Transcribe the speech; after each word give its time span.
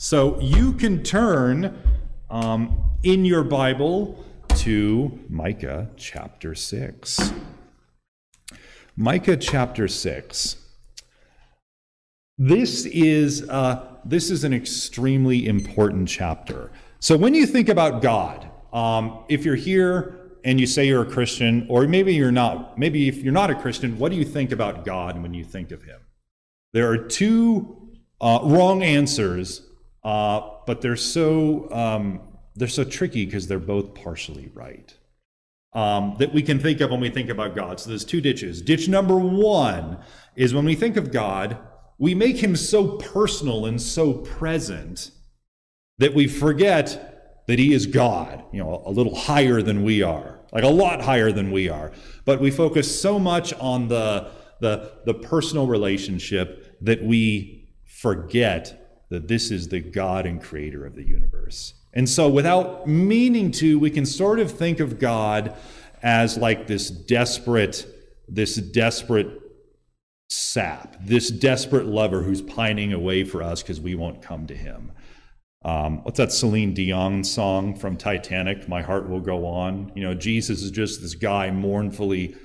So 0.00 0.38
you 0.40 0.74
can 0.74 1.02
turn 1.02 1.76
um, 2.30 2.92
in 3.02 3.24
your 3.24 3.42
Bible 3.42 4.24
to 4.58 5.18
Micah 5.28 5.90
chapter 5.96 6.54
6. 6.54 7.32
Micah 8.94 9.36
chapter 9.36 9.88
6. 9.88 10.54
This 12.38 12.86
is, 12.86 13.48
uh, 13.48 13.96
this 14.04 14.30
is 14.30 14.44
an 14.44 14.52
extremely 14.52 15.48
important 15.48 16.08
chapter. 16.08 16.70
So 17.00 17.16
when 17.16 17.34
you 17.34 17.44
think 17.44 17.68
about 17.68 18.00
God, 18.00 18.48
um, 18.72 19.24
if 19.28 19.44
you're 19.44 19.56
here 19.56 20.30
and 20.44 20.60
you 20.60 20.68
say 20.68 20.86
you're 20.86 21.02
a 21.02 21.10
Christian, 21.10 21.66
or 21.68 21.88
maybe 21.88 22.14
you're 22.14 22.30
not, 22.30 22.78
maybe 22.78 23.08
if 23.08 23.16
you're 23.16 23.32
not 23.32 23.50
a 23.50 23.56
Christian, 23.56 23.98
what 23.98 24.12
do 24.12 24.16
you 24.16 24.24
think 24.24 24.52
about 24.52 24.84
God 24.84 25.20
when 25.20 25.34
you 25.34 25.42
think 25.42 25.72
of 25.72 25.82
Him? 25.82 25.98
There 26.72 26.88
are 26.88 26.98
two 26.98 27.90
uh, 28.20 28.38
wrong 28.44 28.84
answers, 28.84 29.67
uh, 30.04 30.40
but 30.66 30.80
they're 30.80 30.96
so 30.96 31.70
um, 31.72 32.20
they're 32.54 32.68
so 32.68 32.84
tricky 32.84 33.24
because 33.26 33.46
they're 33.46 33.58
both 33.58 33.94
partially 33.94 34.50
right. 34.54 34.94
Um, 35.74 36.16
that 36.18 36.32
we 36.32 36.42
can 36.42 36.58
think 36.58 36.80
of 36.80 36.90
when 36.90 37.00
we 37.00 37.10
think 37.10 37.28
about 37.28 37.54
God. 37.54 37.78
So 37.78 37.90
there's 37.90 38.04
two 38.04 38.22
ditches. 38.22 38.62
Ditch 38.62 38.88
number 38.88 39.16
one 39.18 39.98
is 40.34 40.54
when 40.54 40.64
we 40.64 40.74
think 40.74 40.96
of 40.96 41.12
God, 41.12 41.58
we 41.98 42.14
make 42.14 42.38
Him 42.38 42.56
so 42.56 42.96
personal 42.96 43.66
and 43.66 43.80
so 43.80 44.14
present 44.14 45.10
that 45.98 46.14
we 46.14 46.26
forget 46.26 47.44
that 47.46 47.58
He 47.58 47.74
is 47.74 47.86
God. 47.86 48.44
You 48.50 48.64
know, 48.64 48.82
a 48.86 48.90
little 48.90 49.14
higher 49.14 49.60
than 49.60 49.84
we 49.84 50.02
are 50.02 50.38
like 50.52 50.64
a 50.64 50.68
lot 50.68 51.02
higher 51.02 51.32
than 51.32 51.50
we 51.50 51.68
are. 51.68 51.92
But 52.24 52.40
we 52.40 52.50
focus 52.50 53.00
so 53.00 53.18
much 53.18 53.52
on 53.54 53.88
the, 53.88 54.30
the, 54.60 54.92
the 55.04 55.14
personal 55.14 55.66
relationship 55.66 56.78
that 56.82 57.02
we 57.02 57.68
forget 57.84 58.87
that 59.10 59.28
this 59.28 59.50
is 59.50 59.68
the 59.68 59.80
God 59.80 60.26
and 60.26 60.42
creator 60.42 60.84
of 60.84 60.94
the 60.94 61.06
universe. 61.06 61.74
And 61.94 62.08
so, 62.08 62.28
without 62.28 62.86
meaning 62.86 63.50
to, 63.52 63.78
we 63.78 63.90
can 63.90 64.06
sort 64.06 64.38
of 64.38 64.50
think 64.50 64.80
of 64.80 64.98
God 64.98 65.56
as 66.02 66.36
like 66.36 66.66
this 66.66 66.90
desperate, 66.90 67.86
this 68.28 68.56
desperate 68.56 69.40
sap, 70.28 70.96
this 71.00 71.30
desperate 71.30 71.86
lover 71.86 72.22
who's 72.22 72.42
pining 72.42 72.92
away 72.92 73.24
for 73.24 73.42
us 73.42 73.62
because 73.62 73.80
we 73.80 73.94
won't 73.94 74.22
come 74.22 74.46
to 74.46 74.54
him. 74.54 74.92
Um, 75.64 76.04
what's 76.04 76.18
that 76.18 76.30
Celine 76.30 76.74
Dion 76.74 77.24
song 77.24 77.74
from 77.74 77.96
Titanic? 77.96 78.68
My 78.68 78.82
heart 78.82 79.08
will 79.08 79.20
go 79.20 79.44
on. 79.44 79.90
You 79.94 80.04
know, 80.04 80.14
Jesus 80.14 80.62
is 80.62 80.70
just 80.70 81.00
this 81.00 81.14
guy 81.14 81.50
mournfully 81.50 82.36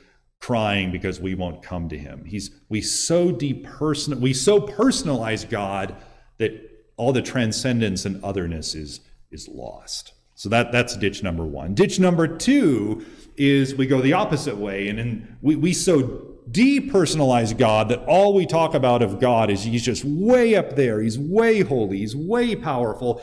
crying 0.42 0.92
because 0.92 1.20
we 1.20 1.36
won't 1.36 1.62
come 1.62 1.90
to 1.90 1.98
him. 1.98 2.26
He's 2.26 2.52
we 2.70 2.82
so 2.82 3.32
depersonal, 3.32 4.20
we 4.20 4.34
so 4.34 4.60
personalize 4.60 5.48
God 5.48 5.96
that 6.44 6.70
all 6.98 7.14
the 7.14 7.22
transcendence 7.22 8.06
and 8.06 8.24
otherness 8.24 8.76
is 8.76 9.00
is 9.32 9.48
lost. 9.48 10.14
So 10.36 10.50
that 10.50 10.72
that's 10.72 10.96
ditch 10.98 11.24
number 11.24 11.46
one. 11.46 11.74
Ditch 11.74 12.00
number 12.00 12.28
two 12.28 13.06
is 13.38 13.76
we 13.76 13.88
go 13.88 14.02
the 14.02 14.14
opposite 14.14 14.58
way, 14.58 14.88
and 14.88 15.00
then 15.00 15.38
we, 15.42 15.56
we 15.56 15.74
so 15.74 16.30
depersonalize 16.52 17.58
God 17.58 17.90
that 17.90 18.04
all 18.06 18.34
we 18.34 18.46
talk 18.46 18.74
about 18.74 19.02
of 19.02 19.20
God 19.20 19.50
is 19.50 19.64
he's 19.64 19.84
just 19.84 20.04
way 20.04 20.56
up 20.56 20.76
there, 20.76 21.02
he's 21.02 21.18
way 21.18 21.62
holy, 21.62 22.00
he's 22.00 22.16
way 22.16 22.56
powerful, 22.56 23.22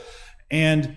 and 0.51 0.97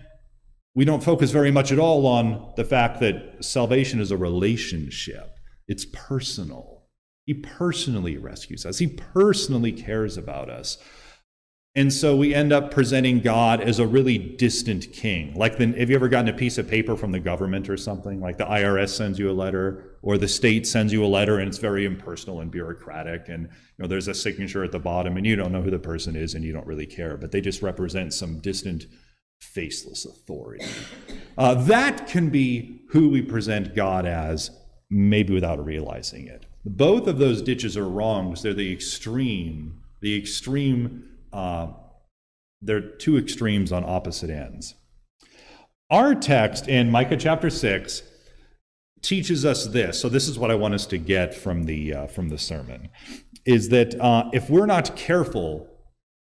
we 0.76 0.86
don't 0.86 1.04
focus 1.04 1.32
very 1.32 1.52
much 1.52 1.72
at 1.72 1.80
all 1.80 2.08
on 2.08 2.54
the 2.56 2.64
fact 2.64 3.00
that 3.02 3.44
salvation 3.44 4.00
is 4.00 4.10
a 4.10 4.18
relationship. 4.18 5.36
It's 5.68 5.86
personal. 5.86 6.84
He 7.26 7.34
personally 7.34 8.18
rescues 8.18 8.66
us. 8.66 8.80
He 8.80 8.88
personally 8.88 9.72
cares 9.72 10.18
about 10.18 10.50
us. 10.50 10.78
And 11.76 11.92
so 11.92 12.16
we 12.16 12.36
end 12.36 12.54
up 12.54 12.70
presenting 12.70 13.20
God 13.20 13.60
as 13.60 13.80
a 13.80 13.88
really 13.88 14.20
distant 14.20 14.92
king. 14.94 15.34
Like, 15.34 15.58
the, 15.58 15.66
have 15.72 15.90
you 15.90 15.96
ever 15.96 16.08
gotten 16.08 16.30
a 16.30 16.38
piece 16.38 16.60
of 16.60 16.68
paper 16.68 16.96
from 16.96 17.12
the 17.12 17.20
government 17.20 17.68
or 17.68 17.78
something? 17.78 18.20
Like 18.20 18.38
the 18.38 18.46
IRS 18.46 18.90
sends 18.90 19.18
you 19.18 19.32
a 19.32 19.34
letter, 19.34 19.98
or 20.04 20.20
the 20.20 20.28
state 20.28 20.68
sends 20.68 20.94
you 20.94 21.04
a 21.04 21.08
letter, 21.08 21.40
and 21.40 21.48
it's 21.48 21.58
very 21.58 21.86
impersonal 21.86 22.42
and 22.42 22.52
bureaucratic, 22.52 23.28
and 23.28 23.44
you 23.46 23.50
know 23.80 23.88
there's 23.88 24.08
a 24.08 24.14
signature 24.14 24.64
at 24.64 24.72
the 24.72 24.78
bottom, 24.78 25.18
and 25.18 25.26
you 25.26 25.36
don't 25.36 25.52
know 25.52 25.64
who 25.64 25.72
the 25.72 25.80
person 25.80 26.16
is, 26.16 26.36
and 26.36 26.46
you 26.46 26.54
don't 26.54 26.68
really 26.68 26.86
care, 26.86 27.18
but 27.18 27.32
they 27.32 27.42
just 27.42 27.64
represent 27.64 28.14
some 28.14 28.40
distant, 28.40 28.86
faceless 29.42 30.06
authority. 30.06 30.66
Uh, 31.40 31.56
that 31.56 32.06
can 32.06 32.30
be 32.30 32.84
who 32.90 33.10
we 33.10 33.24
present 33.24 33.74
God 33.76 34.06
as, 34.06 34.52
maybe 34.92 35.34
without 35.34 35.66
realizing 35.66 36.28
it. 36.28 36.46
Both 36.66 37.08
of 37.08 37.18
those 37.18 37.42
ditches 37.42 37.76
are 37.76 37.90
wrong 37.90 38.30
because 38.30 38.44
they're 38.44 38.54
the 38.54 38.72
extreme, 38.72 39.82
the 40.02 40.16
extreme 40.16 41.10
uh, 41.34 41.68
they're 42.62 42.82
two 42.82 43.18
extremes 43.18 43.72
on 43.72 43.84
opposite 43.84 44.30
ends. 44.30 44.76
Our 45.90 46.16
text 46.16 46.68
in 46.68 46.90
Micah 46.90 47.18
chapter 47.18 47.50
6 47.50 48.04
teaches 49.02 49.46
us 49.46 49.68
this. 49.68 50.00
So 50.00 50.10
this 50.10 50.28
is 50.28 50.40
what 50.40 50.50
I 50.50 50.56
want 50.56 50.74
us 50.74 50.86
to 50.88 50.98
get 50.98 51.36
from 51.36 51.66
the 51.66 51.94
uh, 51.94 52.08
from 52.08 52.30
the 52.30 52.38
sermon 52.38 52.90
is 53.46 53.70
that 53.70 54.00
uh, 54.00 54.30
if 54.34 54.50
we're 54.50 54.66
not 54.66 54.96
careful, 54.96 55.68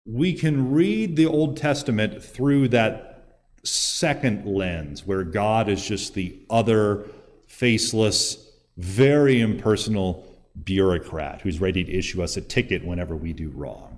we 0.04 0.32
can 0.32 0.72
read 0.72 1.16
the 1.16 1.26
Old 1.26 1.56
Testament 1.56 2.22
through 2.22 2.68
that 2.68 3.14
second 3.62 4.44
lens 4.44 5.06
where 5.06 5.22
God 5.24 5.68
is 5.68 5.86
just 5.86 6.14
the 6.14 6.36
other 6.50 7.06
faceless, 7.46 8.50
very 8.76 9.40
impersonal 9.40 10.26
bureaucrat 10.64 11.40
who's 11.40 11.60
ready 11.60 11.84
to 11.84 11.92
issue 11.92 12.22
us 12.22 12.36
a 12.36 12.40
ticket 12.40 12.84
whenever 12.84 13.16
we 13.16 13.32
do 13.32 13.50
wrong. 13.50 13.93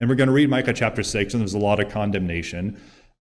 And 0.00 0.10
we're 0.10 0.16
going 0.16 0.28
to 0.28 0.32
read 0.32 0.50
Micah 0.50 0.74
chapter 0.74 1.02
6, 1.02 1.32
and 1.32 1.40
there's 1.40 1.54
a 1.54 1.58
lot 1.58 1.80
of 1.80 1.90
condemnation. 1.90 2.78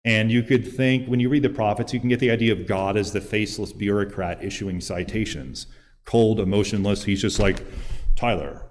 And 0.04 0.30
you 0.30 0.42
could 0.42 0.70
think, 0.70 1.08
when 1.08 1.18
you 1.18 1.28
read 1.28 1.42
the 1.42 1.48
prophets, 1.48 1.94
you 1.94 2.00
can 2.00 2.10
get 2.10 2.20
the 2.20 2.30
idea 2.30 2.52
of 2.52 2.66
God 2.66 2.96
as 2.96 3.12
the 3.12 3.20
faceless 3.20 3.72
bureaucrat 3.72 4.44
issuing 4.44 4.80
citations. 4.80 5.66
Cold, 6.04 6.40
emotionless. 6.40 7.04
He's 7.04 7.22
just 7.22 7.38
like, 7.38 7.64
Tyler, 8.16 8.66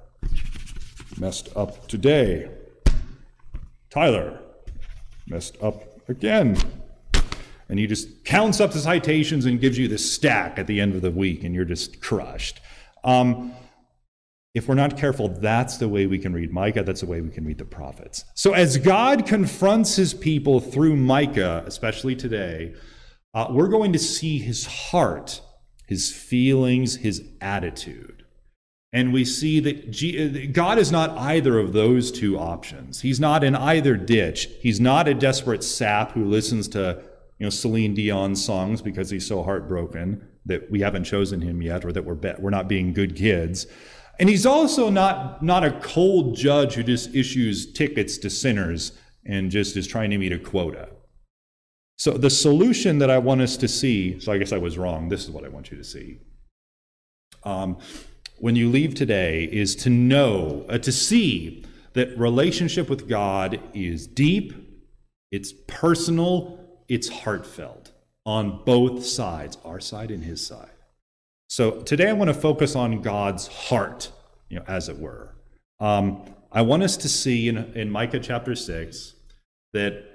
messed 1.19 1.49
up 1.55 1.87
today. 1.87 2.51
Tyler, 3.89 4.41
messed 5.27 5.57
up 5.61 6.07
again. 6.07 6.57
And 7.69 7.79
he 7.79 7.87
just 7.87 8.23
counts 8.25 8.59
up 8.61 8.71
the 8.71 8.79
citations 8.79 9.45
and 9.45 9.59
gives 9.59 9.77
you 9.77 9.87
the 9.87 9.97
stack 9.97 10.59
at 10.59 10.67
the 10.67 10.79
end 10.79 10.95
of 10.95 11.01
the 11.01 11.11
week, 11.11 11.43
and 11.43 11.53
you're 11.53 11.65
just 11.65 11.99
crushed. 11.99 12.61
Um, 13.03 13.53
if 14.57 14.67
we're 14.67 14.75
not 14.75 14.97
careful, 14.97 15.29
that's 15.29 15.77
the 15.77 15.87
way 15.87 16.07
we 16.07 16.17
can 16.17 16.33
read 16.33 16.51
Micah, 16.51 16.83
that's 16.83 17.01
the 17.01 17.07
way 17.07 17.21
we 17.21 17.29
can 17.29 17.45
read 17.45 17.59
the 17.59 17.65
prophets. 17.65 18.25
So, 18.33 18.53
as 18.53 18.77
God 18.77 19.25
confronts 19.25 19.95
his 19.95 20.13
people 20.13 20.59
through 20.59 20.95
Micah, 20.95 21.63
especially 21.65 22.15
today, 22.15 22.73
uh, 23.33 23.47
we're 23.51 23.67
going 23.67 23.93
to 23.93 23.99
see 23.99 24.39
his 24.39 24.65
heart, 24.65 25.41
his 25.85 26.11
feelings, 26.11 26.95
his 26.95 27.23
attitude. 27.39 28.25
And 28.93 29.13
we 29.13 29.25
see 29.25 29.59
that 29.59 29.91
G- 29.91 30.47
God 30.47 30.79
is 30.79 30.91
not 30.91 31.11
either 31.11 31.59
of 31.59 31.73
those 31.73 32.11
two 32.11 32.39
options. 32.39 33.01
He's 33.01 33.19
not 33.19 33.43
in 33.43 33.55
either 33.55 33.95
ditch. 33.95 34.47
He's 34.61 34.79
not 34.79 35.07
a 35.07 35.13
desperate 35.13 35.63
sap 35.63 36.13
who 36.13 36.25
listens 36.25 36.67
to 36.69 37.03
you 37.37 37.45
know, 37.45 37.49
Celine 37.51 37.93
Dion 37.93 38.35
songs 38.35 38.81
because 38.81 39.09
he's 39.09 39.27
so 39.27 39.43
heartbroken 39.43 40.27
that 40.45 40.71
we 40.71 40.79
haven't 40.79 41.03
chosen 41.03 41.41
him 41.41 41.61
yet 41.61 41.85
or 41.85 41.91
that 41.91 42.05
we're, 42.05 42.15
be- 42.15 42.33
we're 42.39 42.49
not 42.49 42.67
being 42.67 42.93
good 42.93 43.15
kids. 43.15 43.67
And 44.19 44.29
he's 44.29 44.45
also 44.45 44.89
not, 44.89 45.43
not 45.43 45.63
a 45.63 45.71
cold 45.79 46.35
judge 46.35 46.73
who 46.73 46.83
just 46.83 47.13
issues 47.13 47.71
tickets 47.71 48.17
to 48.19 48.29
sinners 48.29 48.93
and 49.25 49.51
just 49.51 49.77
is 49.77 49.87
trying 49.87 50.09
to 50.09 50.17
meet 50.17 50.31
a 50.31 50.39
quota. 50.39 50.89
So, 51.97 52.11
the 52.11 52.29
solution 52.29 52.99
that 52.99 53.09
I 53.09 53.17
want 53.17 53.41
us 53.41 53.57
to 53.57 53.67
see, 53.67 54.19
so 54.19 54.31
I 54.31 54.37
guess 54.37 54.51
I 54.51 54.57
was 54.57 54.77
wrong, 54.77 55.09
this 55.09 55.23
is 55.23 55.31
what 55.31 55.43
I 55.43 55.49
want 55.49 55.71
you 55.71 55.77
to 55.77 55.83
see. 55.83 56.19
Um, 57.43 57.77
when 58.37 58.55
you 58.55 58.69
leave 58.69 58.93
today, 58.93 59.45
is 59.45 59.75
to 59.77 59.89
know, 59.89 60.65
uh, 60.69 60.77
to 60.77 60.91
see 60.91 61.65
that 61.93 62.17
relationship 62.17 62.89
with 62.89 63.09
God 63.09 63.59
is 63.73 64.05
deep, 64.05 64.53
it's 65.31 65.53
personal, 65.65 66.59
it's 66.87 67.09
heartfelt 67.09 67.91
on 68.25 68.63
both 68.63 69.05
sides, 69.05 69.57
our 69.65 69.79
side 69.79 70.11
and 70.11 70.23
his 70.23 70.45
side. 70.45 70.69
So 71.49 71.81
today 71.81 72.09
I 72.09 72.13
want 72.13 72.27
to 72.27 72.33
focus 72.33 72.75
on 72.75 73.01
God's 73.01 73.47
heart, 73.47 74.11
you 74.49 74.57
know, 74.59 74.65
as 74.67 74.89
it 74.89 74.97
were. 74.97 75.35
Um, 75.79 76.23
I 76.51 76.61
want 76.61 76.83
us 76.83 76.97
to 76.97 77.09
see 77.09 77.47
in, 77.47 77.57
in 77.75 77.89
Micah 77.89 78.19
chapter 78.19 78.55
6 78.55 79.13
that 79.73 80.05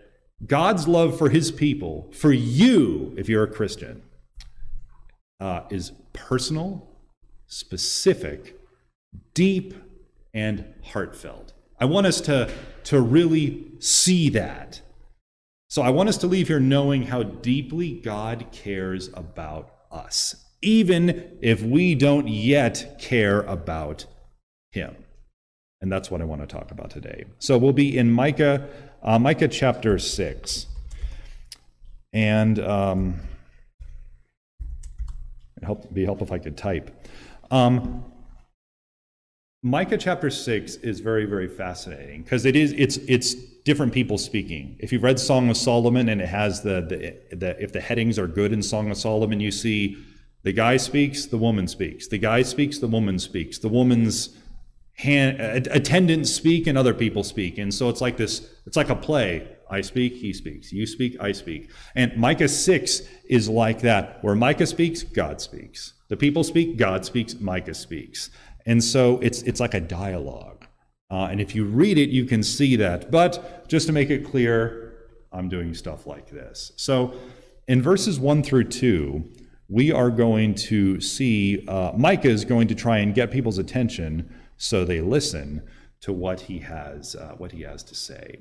God's 0.47 0.89
love 0.89 1.17
for 1.17 1.29
his 1.29 1.53
people, 1.53 2.11
for 2.13 2.33
you, 2.33 3.15
if 3.17 3.29
you're 3.29 3.45
a 3.45 3.51
Christian, 3.51 4.03
uh, 5.41 5.63
is 5.71 5.93
personal, 6.13 6.89
specific, 7.47 8.59
deep, 9.35 9.75
and 10.35 10.65
heartfelt. 10.83 11.53
I 11.79 11.85
want 11.85 12.07
us 12.07 12.21
to, 12.23 12.51
to 12.85 13.01
really 13.01 13.67
see 13.79 14.31
that. 14.31 14.81
So 15.69 15.83
I 15.83 15.91
want 15.91 16.09
us 16.09 16.19
to 16.19 16.27
leave 16.27 16.49
here 16.49 16.61
knowing 16.61 17.05
how 17.05 17.23
deeply 17.23 17.93
God 17.93 18.47
cares 18.53 19.09
about 19.15 19.71
us 19.91 20.43
even 20.63 21.39
if 21.43 21.61
we 21.63 21.95
don't 21.95 22.29
yet 22.29 22.97
care 23.01 23.43
about 23.43 24.07
him. 24.73 24.97
And 25.81 25.91
that's 25.91 26.11
what 26.11 26.21
I 26.21 26.25
want 26.25 26.41
to 26.41 26.47
talk 26.47 26.71
about 26.71 26.91
today. 26.91 27.25
So 27.39 27.57
we'll 27.57 27.73
be 27.73 27.97
in 27.97 28.11
Micah 28.11 28.69
uh, 29.03 29.19
Micah 29.19 29.49
chapter 29.49 29.99
6. 29.99 30.67
And 32.13 32.59
um, 32.61 33.21
it'd 35.57 35.65
help, 35.65 35.93
be 35.93 36.05
helpful 36.05 36.27
if 36.27 36.33
I 36.33 36.39
could 36.39 36.57
type. 36.57 37.09
Um, 37.51 38.05
Micah 39.63 39.99
chapter 39.99 40.31
6 40.31 40.77
is 40.77 41.01
very, 41.01 41.25
very 41.25 41.49
fascinating 41.49 42.23
because 42.23 42.45
it 42.45 42.57
is, 42.57 42.73
it's, 42.73 42.97
it's 43.09 43.35
different 43.35 43.93
people 43.93 44.19
speaking. 44.19 44.77
If 44.79 44.93
you've 44.93 45.03
read 45.03 45.19
Song 45.19 45.49
of 45.51 45.57
Solomon 45.57 46.09
and 46.09 46.21
it 46.21 46.29
has 46.29 46.63
the, 46.63 46.81
the, 47.31 47.37
the, 47.37 47.63
if 47.63 47.73
the 47.73 47.81
headings 47.81 48.19
are 48.19 48.27
good 48.27 48.53
in 48.53 48.63
Song 48.63 48.91
of 48.91 48.97
Solomon, 48.97 49.41
you 49.41 49.51
see 49.51 49.97
the 50.43 50.53
guy 50.53 50.77
speaks, 50.77 51.27
the 51.27 51.39
woman 51.39 51.69
speaks. 51.69 52.09
The 52.09 52.19
guy 52.19 52.43
speaks, 52.43 52.79
the 52.79 52.89
woman 52.89 53.19
speaks. 53.19 53.59
The 53.59 53.69
woman's 53.69 54.37
hand, 54.95 55.67
attendants 55.69 56.33
speak 56.33 56.67
and 56.67 56.77
other 56.77 56.95
people 56.95 57.25
speak. 57.25 57.59
And 57.59 57.73
so 57.73 57.89
it's 57.89 58.01
like 58.01 58.17
this, 58.17 58.49
it's 58.67 58.77
like 58.77 58.91
a 58.91 58.97
play. 58.97 59.49
I 59.71 59.81
speak, 59.81 60.15
he 60.15 60.33
speaks. 60.35 60.71
You 60.71 60.87
speak, 60.87 61.17
I 61.19 61.33
speak. 61.33 61.71
And 61.95 62.15
Micah 62.17 62.49
6 62.49 63.03
is 63.29 63.49
like 63.49 63.81
that, 63.81 64.23
where 64.23 64.35
Micah 64.35 64.67
speaks, 64.67 65.03
God 65.03 65.41
speaks. 65.41 65.95
The 66.09 66.17
people 66.17 66.45
speak, 66.45 66.77
God 66.77 67.07
speaks, 67.07 67.41
Micah 67.41 67.75
speaks. 67.75 68.31
And 68.67 68.85
so 68.85 69.19
it's, 69.21 69.43
it's 69.43 69.61
like 69.61 69.73
a 69.73 69.81
dialogue. 69.81 70.67
Uh, 71.11 71.29
and 71.31 71.41
if 71.41 71.55
you 71.55 71.65
read 71.65 71.97
it, 71.97 72.11
you 72.11 72.27
can 72.27 72.43
see 72.43 72.77
that. 72.77 73.11
But 73.11 73.67
just 73.69 73.87
to 73.87 73.93
make 73.93 74.11
it 74.11 74.27
clear, 74.27 74.95
I'm 75.33 75.49
doing 75.49 75.73
stuff 75.75 76.07
like 76.07 76.31
this. 76.31 76.73
So 76.77 77.15
in 77.67 77.81
verses 77.81 78.21
1 78.21 78.43
through 78.43 78.65
2, 78.65 79.25
we 79.69 79.91
are 79.91 80.11
going 80.11 80.55
to 80.55 81.01
see 81.01 81.67
uh, 81.67 81.93
Micah 81.97 82.29
is 82.29 82.45
going 82.45 82.69
to 82.69 82.75
try 82.75 82.99
and 82.99 83.15
get 83.15 83.31
people's 83.31 83.57
attention 83.57 84.31
so 84.63 84.85
they 84.85 85.01
listen 85.01 85.69
to 86.01 86.13
what 86.13 86.43
he 86.43 86.61
has, 86.61 87.17
uh, 87.17 87.35
what 87.37 87.51
he 87.51 87.63
has 87.63 87.83
to 87.83 87.97
say. 87.97 88.39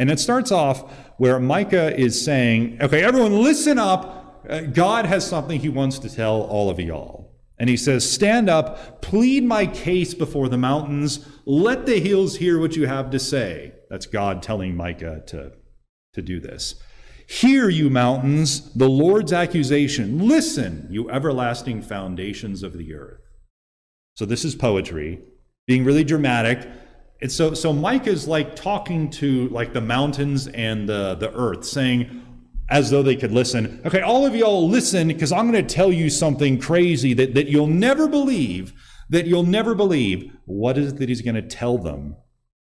And 0.00 0.10
it 0.10 0.18
starts 0.18 0.50
off 0.50 0.90
where 1.18 1.38
Micah 1.38 1.96
is 1.96 2.20
saying, 2.20 2.78
Okay, 2.80 3.04
everyone, 3.04 3.40
listen 3.40 3.78
up. 3.78 4.44
Uh, 4.48 4.62
God 4.62 5.06
has 5.06 5.24
something 5.24 5.60
he 5.60 5.68
wants 5.68 6.00
to 6.00 6.12
tell 6.12 6.42
all 6.42 6.70
of 6.70 6.80
y'all. 6.80 7.30
And 7.56 7.70
he 7.70 7.76
says, 7.76 8.10
Stand 8.10 8.50
up, 8.50 9.00
plead 9.00 9.44
my 9.44 9.64
case 9.64 10.12
before 10.12 10.48
the 10.48 10.58
mountains, 10.58 11.24
let 11.44 11.86
the 11.86 12.00
hills 12.00 12.36
hear 12.36 12.58
what 12.58 12.74
you 12.74 12.88
have 12.88 13.10
to 13.10 13.20
say. 13.20 13.72
That's 13.88 14.06
God 14.06 14.42
telling 14.42 14.74
Micah 14.74 15.22
to, 15.28 15.52
to 16.14 16.22
do 16.22 16.40
this. 16.40 16.74
Hear, 17.28 17.68
you 17.68 17.90
mountains, 17.90 18.74
the 18.74 18.88
Lord's 18.88 19.32
accusation. 19.32 20.26
Listen, 20.26 20.88
you 20.90 21.08
everlasting 21.10 21.82
foundations 21.82 22.64
of 22.64 22.76
the 22.76 22.92
earth. 22.92 23.20
So 24.16 24.26
this 24.26 24.44
is 24.44 24.56
poetry, 24.56 25.20
being 25.66 25.84
really 25.84 26.04
dramatic. 26.04 26.68
And 27.22 27.30
so, 27.30 27.54
so 27.54 27.72
Micah 27.72 28.10
is 28.10 28.26
like 28.26 28.56
talking 28.56 29.10
to 29.10 29.48
like 29.50 29.72
the 29.72 29.80
mountains 29.80 30.46
and 30.48 30.88
the, 30.88 31.14
the 31.14 31.32
earth, 31.34 31.64
saying, 31.64 32.26
as 32.70 32.90
though 32.90 33.02
they 33.02 33.16
could 33.16 33.32
listen. 33.32 33.80
Okay, 33.84 34.00
all 34.00 34.24
of 34.24 34.34
y'all 34.34 34.68
listen 34.68 35.08
because 35.08 35.32
I'm 35.32 35.50
going 35.50 35.66
to 35.66 35.74
tell 35.74 35.92
you 35.92 36.08
something 36.08 36.58
crazy 36.58 37.12
that, 37.14 37.34
that 37.34 37.48
you'll 37.48 37.66
never 37.66 38.08
believe, 38.08 38.72
that 39.10 39.26
you'll 39.26 39.42
never 39.42 39.74
believe. 39.74 40.32
What 40.46 40.78
is 40.78 40.92
it 40.92 40.98
that 40.98 41.08
he's 41.08 41.20
going 41.20 41.34
to 41.34 41.42
tell 41.42 41.78
them? 41.78 42.16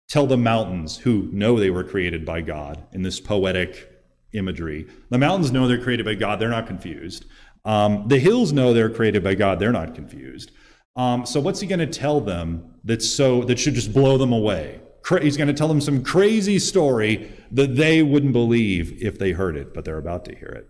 Tell 0.07 0.25
the 0.25 0.37
mountains 0.37 0.97
who 0.97 1.29
know 1.33 1.59
they 1.59 1.69
were 1.69 1.83
created 1.83 2.25
by 2.25 2.39
God 2.39 2.81
in 2.93 3.01
this 3.01 3.19
poetic 3.19 3.91
imagery. 4.31 4.87
The 5.09 5.17
mountains 5.17 5.51
know 5.51 5.67
they're 5.67 5.83
created 5.83 6.05
by 6.05 6.15
God, 6.15 6.39
they're 6.39 6.49
not 6.49 6.67
confused. 6.67 7.25
Um, 7.65 8.07
the 8.07 8.19
hills 8.19 8.53
know 8.53 8.73
they're 8.73 8.89
created 8.89 9.23
by 9.23 9.35
God, 9.35 9.59
they're 9.59 9.73
not 9.73 9.93
confused. 9.93 10.51
Um, 10.97 11.25
so 11.25 11.39
what's 11.39 11.59
he 11.59 11.67
going 11.67 11.79
to 11.79 11.87
tell 11.87 12.19
them 12.19 12.73
that's 12.83 13.07
so 13.07 13.43
that 13.43 13.59
should 13.59 13.75
just 13.75 13.93
blow 13.93 14.17
them 14.17 14.33
away? 14.33 14.81
He's 15.21 15.37
going 15.37 15.47
to 15.47 15.53
tell 15.53 15.69
them 15.69 15.79
some 15.79 16.03
crazy 16.03 16.59
story 16.59 17.31
that 17.51 17.77
they 17.77 18.03
wouldn't 18.03 18.33
believe 18.33 19.01
if 19.01 19.17
they 19.17 19.31
heard 19.31 19.55
it, 19.55 19.73
but 19.73 19.85
they're 19.85 19.97
about 19.97 20.25
to 20.25 20.35
hear 20.35 20.49
it. 20.49 20.69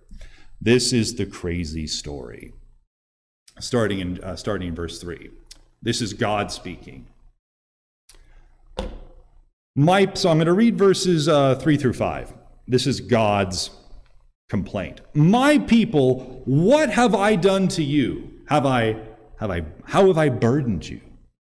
This 0.61 0.93
is 0.93 1.15
the 1.15 1.25
crazy 1.25 1.87
story. 1.87 2.53
Starting 3.59 3.99
in, 3.99 4.23
uh, 4.23 4.35
starting 4.35 4.67
in 4.67 4.75
verse 4.75 5.01
3. 5.01 5.31
This 5.81 6.01
is 6.01 6.13
God 6.13 6.51
speaking. 6.51 7.07
My, 9.75 10.11
so 10.13 10.29
I'm 10.29 10.37
going 10.37 10.47
to 10.47 10.53
read 10.53 10.77
verses 10.77 11.27
uh, 11.27 11.55
3 11.55 11.77
through 11.77 11.93
5. 11.93 12.33
This 12.67 12.85
is 12.85 12.99
God's 12.99 13.71
complaint. 14.49 15.01
My 15.13 15.57
people, 15.57 16.41
what 16.45 16.89
have 16.91 17.15
I 17.15 17.35
done 17.35 17.67
to 17.69 17.83
you? 17.83 18.33
Have 18.49 18.65
I, 18.65 18.97
have 19.37 19.51
I, 19.51 19.65
how 19.85 20.07
have 20.07 20.17
I 20.17 20.29
burdened 20.29 20.87
you? 20.87 21.01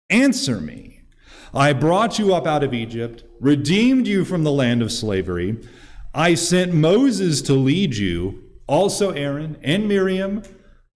Answer 0.08 0.60
me. 0.60 1.02
I 1.52 1.72
brought 1.72 2.18
you 2.18 2.34
up 2.34 2.46
out 2.46 2.62
of 2.62 2.74
Egypt, 2.74 3.24
redeemed 3.40 4.06
you 4.06 4.24
from 4.24 4.44
the 4.44 4.52
land 4.52 4.82
of 4.82 4.92
slavery. 4.92 5.58
I 6.14 6.34
sent 6.34 6.72
Moses 6.72 7.42
to 7.42 7.54
lead 7.54 7.96
you, 7.96 8.42
also 8.66 9.10
Aaron 9.10 9.56
and 9.62 9.88
Miriam. 9.88 10.42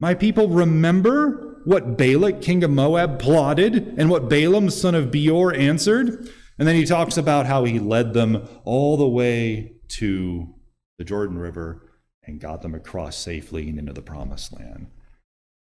My 0.01 0.15
people, 0.15 0.49
remember 0.49 1.61
what 1.65 1.97
Balak, 1.97 2.43
king 2.43 2.63
of 2.63 2.71
Moab, 2.71 3.19
plotted 3.19 3.95
and 3.97 4.11
what 4.11 4.29
Balaam, 4.29 4.71
son 4.71 4.95
of 4.95 5.11
Beor, 5.11 5.53
answered? 5.55 6.29
And 6.59 6.69
then 6.69 6.77
he 6.77 6.85
talks 6.85 7.17
about 7.17 7.47
how 7.47 7.65
he 7.65 7.79
led 7.79 8.13
them 8.13 8.47
all 8.65 8.97
the 8.97 9.09
way 9.09 9.73
to 9.89 10.55
the 10.99 11.05
Jordan 11.05 11.39
River 11.39 11.91
and 12.23 12.41
got 12.41 12.63
them 12.63 12.75
across 12.75 13.17
safely 13.17 13.69
and 13.69 13.79
into 13.79 13.93
the 13.93 14.03
promised 14.03 14.53
land. 14.53 14.87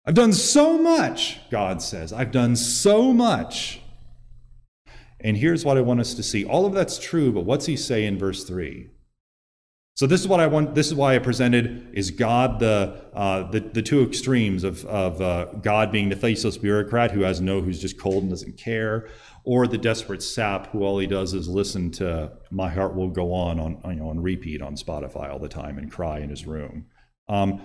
I've 0.09 0.15
done 0.15 0.33
so 0.33 0.79
much, 0.79 1.39
God 1.51 1.83
says. 1.83 2.15
I've 2.15 2.33
done 2.33 2.57
so 2.57 3.13
much. 3.13 3.83
And 5.21 5.37
here's 5.37 5.67
what 5.67 5.77
I 5.77 5.83
want 5.83 6.01
us 6.01 6.15
to 6.15 6.23
see. 6.23 6.47
All 6.47 6.65
of 6.65 6.73
that's 6.73 6.99
true, 6.99 7.31
but 7.31 7.43
what's 7.43 7.67
he 7.67 7.77
say 7.77 8.07
in 8.07 8.19
verse 8.19 8.45
3? 8.45 8.89
So 9.97 10.07
this 10.07 10.23
is 10.23 10.27
what 10.27 10.41
I 10.41 10.47
want. 10.47 10.75
This 10.75 10.87
is 10.87 10.95
why 10.95 11.15
I 11.15 11.19
presented 11.19 11.91
is 11.93 12.11
God 12.11 12.59
the 12.59 13.05
uh, 13.13 13.51
the, 13.51 13.61
the 13.61 13.83
two 13.83 14.03
extremes 14.03 14.65
of 14.65 14.83
of 14.87 15.21
uh, 15.21 15.47
God 15.61 15.93
being 15.93 16.09
the 16.09 16.17
faceless 16.17 16.57
bureaucrat 16.57 17.11
who 17.11 17.21
has 17.21 17.43
no, 17.43 17.61
who's 17.61 17.79
just 17.79 17.99
cold 18.01 18.23
and 18.23 18.31
doesn't 18.31 18.57
care, 18.57 19.09
or 19.45 19.67
the 19.67 19.77
desperate 19.77 20.23
sap 20.23 20.69
who 20.69 20.85
all 20.85 20.99
he 21.01 21.07
does 21.07 21.35
is 21.35 21.49
listen 21.49 21.91
to 21.91 22.33
"My 22.51 22.71
Heart 22.71 22.95
Will 22.95 23.09
Go 23.09 23.35
On" 23.35 23.61
on 23.61 23.79
you 23.93 23.97
know 23.97 24.09
on 24.09 24.23
repeat 24.23 24.63
on 24.63 24.75
Spotify 24.75 25.31
all 25.31 25.41
the 25.41 25.49
time 25.49 25.77
and 25.77 25.91
cry 25.91 26.21
in 26.21 26.31
his 26.31 26.47
room. 26.47 26.87
Um, 27.29 27.61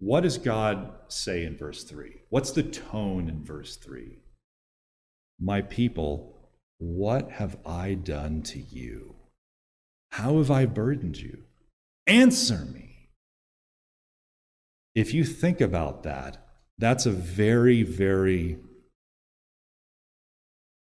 what 0.00 0.22
does 0.22 0.38
God 0.38 0.92
say 1.08 1.44
in 1.44 1.56
verse 1.56 1.84
three? 1.84 2.22
What's 2.28 2.50
the 2.50 2.62
tone 2.62 3.28
in 3.28 3.44
verse 3.44 3.76
three? 3.76 4.18
My 5.38 5.62
people 5.62 6.36
what 6.80 7.32
have 7.32 7.58
I 7.66 7.92
done 7.92 8.40
to 8.44 8.58
you? 8.58 9.14
How 10.12 10.38
have 10.38 10.50
I 10.50 10.64
burdened 10.64 11.18
you? 11.18 11.44
Answer 12.06 12.64
me. 12.64 13.10
If 14.94 15.12
you 15.12 15.24
think 15.24 15.60
about 15.60 16.02
that, 16.04 16.38
that's 16.78 17.04
a 17.04 17.10
very, 17.10 17.82
very 17.82 18.58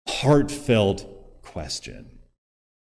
heartfelt 0.08 1.42
question. 1.42 2.18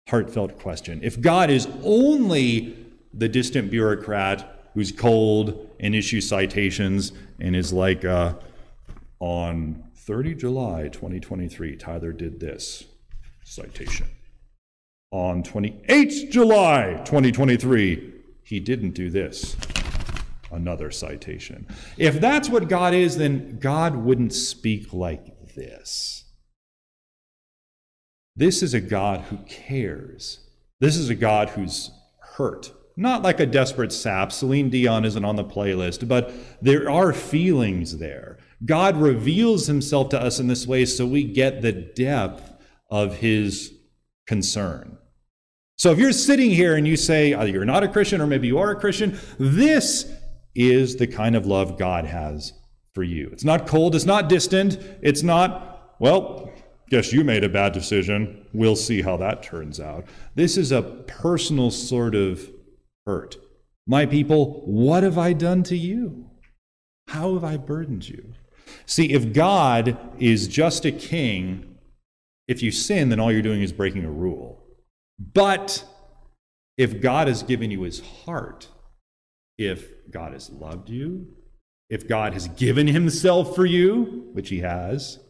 Heartfelt 0.08 0.58
question. 0.58 1.00
If 1.02 1.20
God 1.20 1.50
is 1.50 1.68
only 1.84 2.78
the 3.12 3.28
distant 3.28 3.70
bureaucrat 3.70 4.70
who's 4.72 4.90
cold 4.90 5.65
and 5.80 5.94
issues 5.94 6.28
citations 6.28 7.12
and 7.40 7.54
is 7.54 7.72
like 7.72 8.04
uh, 8.04 8.34
on 9.20 9.84
30 9.94 10.34
July 10.34 10.88
2023, 10.88 11.76
Tyler 11.76 12.12
did 12.12 12.38
this. 12.38 12.84
Citation. 13.44 14.06
On 15.10 15.42
28 15.42 16.30
July 16.30 17.00
2023, 17.04 18.12
he 18.42 18.60
didn't 18.60 18.90
do 18.90 19.10
this. 19.10 19.56
Another 20.50 20.90
citation. 20.90 21.66
If 21.96 22.20
that's 22.20 22.48
what 22.48 22.68
God 22.68 22.94
is, 22.94 23.16
then 23.16 23.58
God 23.58 23.96
wouldn't 23.96 24.32
speak 24.32 24.92
like 24.92 25.54
this. 25.54 26.24
This 28.36 28.62
is 28.62 28.74
a 28.74 28.80
God 28.80 29.22
who 29.22 29.38
cares. 29.38 30.40
This 30.78 30.96
is 30.96 31.08
a 31.08 31.14
God 31.14 31.50
who's 31.50 31.90
hurt. 32.20 32.70
Not 32.96 33.22
like 33.22 33.40
a 33.40 33.46
desperate 33.46 33.92
sap. 33.92 34.32
Celine 34.32 34.70
Dion 34.70 35.04
isn't 35.04 35.24
on 35.24 35.36
the 35.36 35.44
playlist, 35.44 36.08
but 36.08 36.32
there 36.62 36.90
are 36.90 37.12
feelings 37.12 37.98
there. 37.98 38.38
God 38.64 38.96
reveals 38.96 39.66
himself 39.66 40.08
to 40.10 40.20
us 40.20 40.40
in 40.40 40.46
this 40.46 40.66
way 40.66 40.86
so 40.86 41.04
we 41.06 41.24
get 41.24 41.60
the 41.60 41.72
depth 41.72 42.54
of 42.90 43.18
his 43.18 43.74
concern. 44.26 44.96
So 45.76 45.90
if 45.90 45.98
you're 45.98 46.12
sitting 46.12 46.50
here 46.50 46.74
and 46.74 46.88
you 46.88 46.96
say 46.96 47.34
oh, 47.34 47.44
you're 47.44 47.66
not 47.66 47.84
a 47.84 47.88
Christian 47.88 48.22
or 48.22 48.26
maybe 48.26 48.46
you 48.46 48.58
are 48.58 48.70
a 48.70 48.80
Christian, 48.80 49.18
this 49.38 50.10
is 50.54 50.96
the 50.96 51.06
kind 51.06 51.36
of 51.36 51.44
love 51.44 51.78
God 51.78 52.06
has 52.06 52.54
for 52.94 53.02
you. 53.02 53.28
It's 53.30 53.44
not 53.44 53.66
cold, 53.66 53.94
it's 53.94 54.06
not 54.06 54.30
distant, 54.30 54.78
it's 55.02 55.22
not, 55.22 55.94
well, 55.98 56.50
guess 56.88 57.12
you 57.12 57.24
made 57.24 57.44
a 57.44 57.48
bad 57.50 57.72
decision. 57.72 58.46
We'll 58.54 58.76
see 58.76 59.02
how 59.02 59.18
that 59.18 59.42
turns 59.42 59.80
out. 59.80 60.06
This 60.34 60.56
is 60.56 60.72
a 60.72 60.80
personal 60.80 61.70
sort 61.70 62.14
of 62.14 62.48
hurt. 63.06 63.36
My 63.86 64.04
people, 64.04 64.62
what 64.66 65.02
have 65.02 65.16
I 65.16 65.32
done 65.32 65.62
to 65.64 65.76
you? 65.76 66.30
How 67.08 67.34
have 67.34 67.44
I 67.44 67.56
burdened 67.56 68.08
you? 68.08 68.32
See, 68.84 69.12
if 69.12 69.32
God 69.32 69.96
is 70.18 70.48
just 70.48 70.84
a 70.84 70.90
king, 70.90 71.76
if 72.48 72.62
you 72.62 72.72
sin, 72.72 73.08
then 73.08 73.20
all 73.20 73.30
you're 73.30 73.42
doing 73.42 73.62
is 73.62 73.72
breaking 73.72 74.04
a 74.04 74.10
rule. 74.10 74.64
But 75.18 75.84
if 76.76 77.00
God 77.00 77.28
has 77.28 77.42
given 77.42 77.70
you 77.70 77.82
his 77.82 78.00
heart, 78.00 78.68
if 79.56 80.10
God 80.10 80.32
has 80.32 80.50
loved 80.50 80.90
you, 80.90 81.28
if 81.88 82.08
God 82.08 82.32
has 82.32 82.48
given 82.48 82.88
himself 82.88 83.54
for 83.54 83.64
you, 83.64 84.28
which 84.32 84.48
he 84.48 84.58
has 84.60 85.20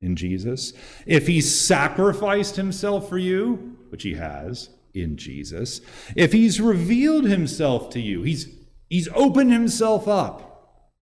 in 0.00 0.16
Jesus, 0.16 0.72
if 1.06 1.26
he 1.26 1.40
sacrificed 1.40 2.56
himself 2.56 3.08
for 3.08 3.18
you, 3.18 3.76
which 3.90 4.02
he 4.02 4.14
has 4.14 4.70
in 5.02 5.16
Jesus, 5.16 5.80
if 6.14 6.32
he's 6.32 6.60
revealed 6.60 7.24
himself 7.24 7.90
to 7.90 8.00
you, 8.00 8.22
he's, 8.22 8.48
he's 8.88 9.08
opened 9.14 9.52
himself 9.52 10.08
up, 10.08 10.92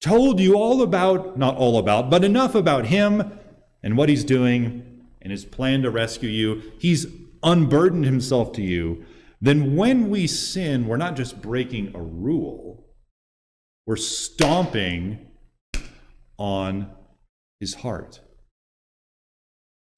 told 0.00 0.40
you 0.40 0.54
all 0.54 0.82
about, 0.82 1.38
not 1.38 1.56
all 1.56 1.78
about, 1.78 2.10
but 2.10 2.24
enough 2.24 2.54
about 2.54 2.86
him 2.86 3.38
and 3.82 3.96
what 3.96 4.08
he's 4.08 4.24
doing 4.24 5.06
and 5.20 5.30
his 5.30 5.44
plan 5.44 5.82
to 5.82 5.90
rescue 5.90 6.28
you, 6.28 6.72
he's 6.78 7.06
unburdened 7.42 8.04
himself 8.04 8.52
to 8.52 8.62
you, 8.62 9.04
then 9.40 9.74
when 9.74 10.08
we 10.08 10.26
sin, 10.26 10.86
we're 10.86 10.96
not 10.96 11.16
just 11.16 11.42
breaking 11.42 11.92
a 11.94 12.00
rule, 12.00 12.86
we're 13.86 13.96
stomping 13.96 15.26
on 16.38 16.90
his 17.58 17.74
heart. 17.74 18.20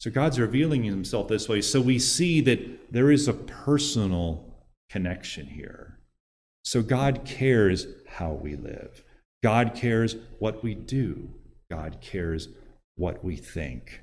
So 0.04 0.10
God's 0.10 0.38
revealing 0.38 0.84
himself 0.84 1.28
this 1.28 1.48
way. 1.48 1.62
So 1.62 1.80
we 1.80 1.98
see 1.98 2.42
that 2.42 2.92
there 2.92 3.10
is 3.10 3.26
a 3.26 3.32
personal 3.32 4.44
connection 4.90 5.46
here. 5.46 5.98
So 6.62 6.82
God 6.82 7.24
cares 7.24 7.86
how 8.06 8.32
we 8.32 8.54
live. 8.54 9.02
God 9.42 9.72
cares 9.74 10.16
what 10.40 10.62
we 10.62 10.74
do. 10.74 11.30
God 11.70 12.02
cares 12.02 12.48
what 12.96 13.24
we 13.24 13.36
think. 13.36 14.02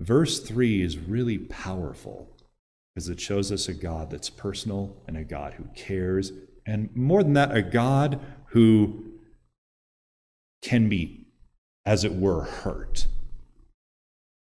Verse 0.00 0.38
3 0.40 0.82
is 0.82 0.98
really 0.98 1.38
powerful 1.38 2.36
because 2.94 3.08
it 3.08 3.18
shows 3.18 3.50
us 3.50 3.68
a 3.68 3.72
God 3.72 4.10
that's 4.10 4.28
personal 4.28 5.02
and 5.08 5.16
a 5.16 5.24
God 5.24 5.54
who 5.54 5.64
cares. 5.74 6.30
And 6.66 6.94
more 6.94 7.22
than 7.22 7.32
that, 7.32 7.56
a 7.56 7.62
God 7.62 8.20
who 8.48 9.14
can 10.60 10.90
be, 10.90 11.24
as 11.86 12.04
it 12.04 12.14
were, 12.14 12.42
hurt. 12.42 13.06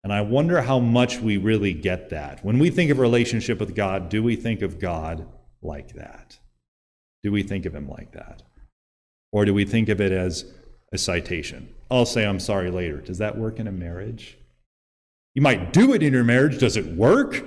And 0.03 0.13
I 0.13 0.21
wonder 0.21 0.61
how 0.61 0.79
much 0.79 1.19
we 1.19 1.37
really 1.37 1.73
get 1.73 2.09
that. 2.09 2.43
When 2.43 2.59
we 2.59 2.69
think 2.69 2.89
of 2.89 2.99
relationship 2.99 3.59
with 3.59 3.75
God, 3.75 4.09
do 4.09 4.23
we 4.23 4.35
think 4.35 4.61
of 4.61 4.79
God 4.79 5.27
like 5.61 5.93
that? 5.93 6.39
Do 7.21 7.31
we 7.31 7.43
think 7.43 7.65
of 7.65 7.75
him 7.75 7.89
like 7.89 8.13
that? 8.13 8.43
Or 9.31 9.45
do 9.45 9.53
we 9.53 9.65
think 9.65 9.89
of 9.89 9.99
it 9.99 10.11
as 10.11 10.45
a 10.93 10.97
citation? 10.97 11.73
I'll 11.91 12.05
say 12.05 12.25
I'm 12.25 12.39
sorry 12.39 12.71
later. 12.71 13.01
Does 13.01 13.17
that 13.17 13.37
work 13.37 13.59
in 13.59 13.67
a 13.67 13.71
marriage? 13.71 14.37
You 15.35 15.41
might 15.41 15.73
do 15.73 15.93
it 15.93 16.01
in 16.01 16.13
your 16.13 16.23
marriage. 16.23 16.59
Does 16.59 16.77
it 16.77 16.85
work? 16.95 17.45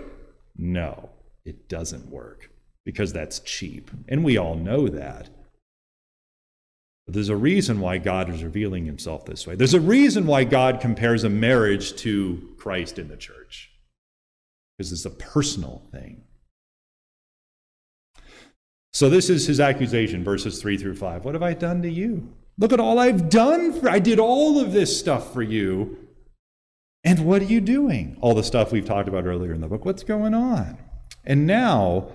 No, 0.57 1.11
it 1.45 1.69
doesn't 1.69 2.11
work 2.11 2.51
because 2.85 3.13
that's 3.13 3.41
cheap. 3.41 3.91
And 4.09 4.23
we 4.25 4.37
all 4.37 4.55
know 4.55 4.89
that. 4.89 5.31
There's 7.07 7.29
a 7.29 7.37
reason 7.37 7.81
why 7.81 7.99
God 7.99 8.31
is 8.31 8.45
revealing 8.45 8.87
himself 8.87 9.25
this 9.27 9.47
way. 9.47 9.57
There's 9.57 9.75
a 9.75 9.81
reason 9.81 10.27
why 10.27 10.45
God 10.45 10.81
compares 10.81 11.25
a 11.25 11.29
marriage 11.29 11.97
to 11.97 12.55
Christ 12.59 12.99
in 12.99 13.09
the 13.09 13.17
church 13.17 13.71
because 14.77 14.93
it's 14.93 15.05
a 15.05 15.11
personal 15.11 15.83
thing. 15.91 16.23
So 18.93 19.09
this 19.09 19.31
is 19.31 19.47
his 19.47 19.59
accusation, 19.59 20.23
verses 20.23 20.61
3 20.61 20.77
through 20.77 20.97
5. 20.97 21.25
What 21.25 21.35
have 21.35 21.43
I 21.43 21.55
done 21.55 21.83
to 21.83 21.91
you? 21.91 22.33
Look 22.59 22.73
at 22.73 22.81
all 22.81 22.99
I've 22.99 23.29
done 23.29 23.73
for 23.73 23.89
I 23.89 23.99
did 23.99 24.19
all 24.19 24.61
of 24.61 24.73
this 24.73 24.99
stuff 24.99 25.33
for 25.33 25.43
you. 25.43 25.99
And 27.03 27.27
what 27.27 27.43
are 27.43 27.47
you 27.47 27.61
doing? 27.61 28.17
All 28.21 28.35
the 28.35 28.45
stuff 28.45 28.71
we've 28.71 28.85
talked 28.85 29.09
about 29.09 29.25
earlier 29.25 29.53
in 29.53 29.61
the 29.61 29.67
book. 29.67 29.85
What's 29.85 30.05
going 30.05 30.35
on? 30.35 30.79
And 31.25 31.47
now 31.47 32.11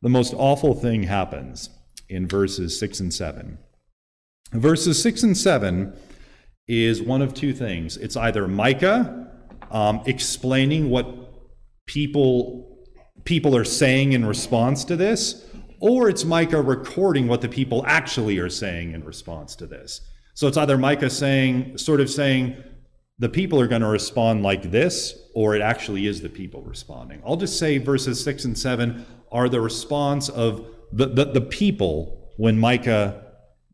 the 0.00 0.08
most 0.08 0.32
awful 0.36 0.74
thing 0.74 1.04
happens 1.04 1.70
in 2.08 2.28
verses 2.28 2.78
6 2.78 3.00
and 3.00 3.12
7. 3.12 3.58
Verses 4.52 5.02
6 5.02 5.22
and 5.24 5.36
7 5.36 5.92
is 6.66 7.02
one 7.02 7.22
of 7.22 7.34
two 7.34 7.52
things. 7.52 7.96
It's 7.96 8.16
either 8.16 8.48
Micah 8.48 9.30
um, 9.70 10.02
explaining 10.06 10.90
what 10.90 11.06
people 11.86 12.64
people 13.24 13.54
are 13.54 13.64
saying 13.64 14.12
in 14.12 14.24
response 14.24 14.84
to 14.84 14.96
this, 14.96 15.44
or 15.80 16.08
it's 16.08 16.24
Micah 16.24 16.62
recording 16.62 17.28
what 17.28 17.42
the 17.42 17.48
people 17.48 17.84
actually 17.86 18.38
are 18.38 18.48
saying 18.48 18.92
in 18.92 19.04
response 19.04 19.54
to 19.56 19.66
this. 19.66 20.00
So 20.32 20.46
it's 20.46 20.56
either 20.56 20.78
Micah 20.78 21.10
saying, 21.10 21.76
sort 21.76 22.00
of 22.00 22.08
saying, 22.08 22.56
the 23.18 23.28
people 23.28 23.60
are 23.60 23.66
going 23.66 23.82
to 23.82 23.88
respond 23.88 24.42
like 24.42 24.70
this, 24.70 25.14
or 25.34 25.54
it 25.56 25.60
actually 25.60 26.06
is 26.06 26.22
the 26.22 26.28
people 26.28 26.62
responding. 26.62 27.20
I'll 27.26 27.36
just 27.36 27.58
say 27.58 27.76
verses 27.78 28.22
6 28.22 28.44
and 28.46 28.56
7 28.56 29.04
are 29.30 29.48
the 29.48 29.60
response 29.60 30.28
of 30.28 30.64
the, 30.92 31.06
the, 31.06 31.24
the 31.26 31.40
people 31.40 32.32
when 32.36 32.58
Micah 32.58 33.27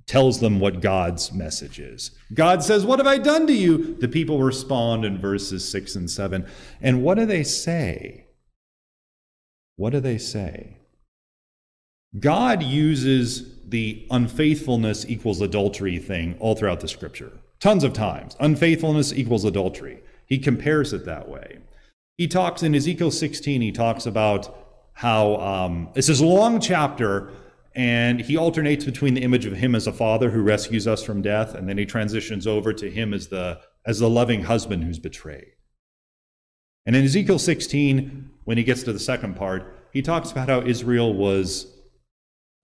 tells 0.07 0.41
them 0.41 0.61
what 0.61 0.81
God's 0.81 1.33
message 1.33 1.79
is. 1.79 2.11
God 2.33 2.63
says, 2.63 2.85
What 2.85 2.99
have 2.99 3.07
I 3.07 3.19
done 3.19 3.47
to 3.47 3.53
you? 3.53 3.95
The 3.95 4.09
people 4.09 4.43
respond 4.43 5.05
in 5.05 5.19
verses 5.19 5.69
6 5.71 5.97
and 5.97 6.11
7. 6.11 6.47
And 6.81 7.03
what 7.03 7.17
do 7.17 7.27
they 7.27 7.43
say? 7.43 8.27
What 9.77 9.91
do 9.91 10.01
they 10.01 10.19
say? 10.19 10.77
God 12.19 12.63
uses 12.63 13.61
the 13.67 14.07
unfaithfulness 14.11 15.05
equals 15.09 15.41
adultery 15.41 15.99
thing 15.99 16.37
all 16.39 16.55
throughout 16.55 16.81
the 16.81 16.89
scripture. 16.89 17.33
Tons 17.59 17.83
of 17.83 17.93
times. 17.93 18.37
Unfaithfulness 18.39 19.13
equals 19.13 19.45
adultery. 19.45 20.01
He 20.27 20.39
compares 20.39 20.93
it 20.93 21.05
that 21.07 21.29
way. 21.29 21.59
He 22.17 22.29
talks 22.29 22.63
in 22.63 22.75
Ezekiel 22.75 23.11
16, 23.11 23.61
he 23.61 23.73
talks 23.73 24.07
about 24.07 24.55
how 24.93 25.37
um, 25.37 25.89
it's 25.97 26.07
this 26.07 26.21
long 26.21 26.61
chapter, 26.61 27.31
and 27.75 28.21
he 28.21 28.37
alternates 28.37 28.85
between 28.85 29.15
the 29.15 29.23
image 29.23 29.47
of 29.47 29.55
him 29.55 29.75
as 29.75 29.87
a 29.87 29.93
father 29.93 30.31
who 30.31 30.43
rescues 30.43 30.87
us 30.87 31.03
from 31.03 31.23
death, 31.23 31.55
and 31.55 31.69
then 31.69 31.77
he 31.77 31.85
transitions 31.85 32.47
over 32.47 32.73
to 32.73 32.91
him 32.91 33.13
as 33.13 33.29
the, 33.29 33.61
as 33.85 33.99
the 33.99 34.09
loving 34.09 34.43
husband 34.45 34.85
who's 34.85 34.99
betrayed. 34.99 35.53
And 36.87 36.95
in 36.95 37.05
Ezekiel 37.05 37.39
16, 37.39 38.31
when 38.45 38.59
he 38.59 38.65
gets 38.65 38.83
to 38.85 38.93
the 38.93 38.99
second 38.99 39.35
part, 39.35 39.89
he 39.93 40.03
talks 40.03 40.31
about 40.31 40.49
how 40.49 40.63
Israel 40.63 41.15
was 41.15 41.67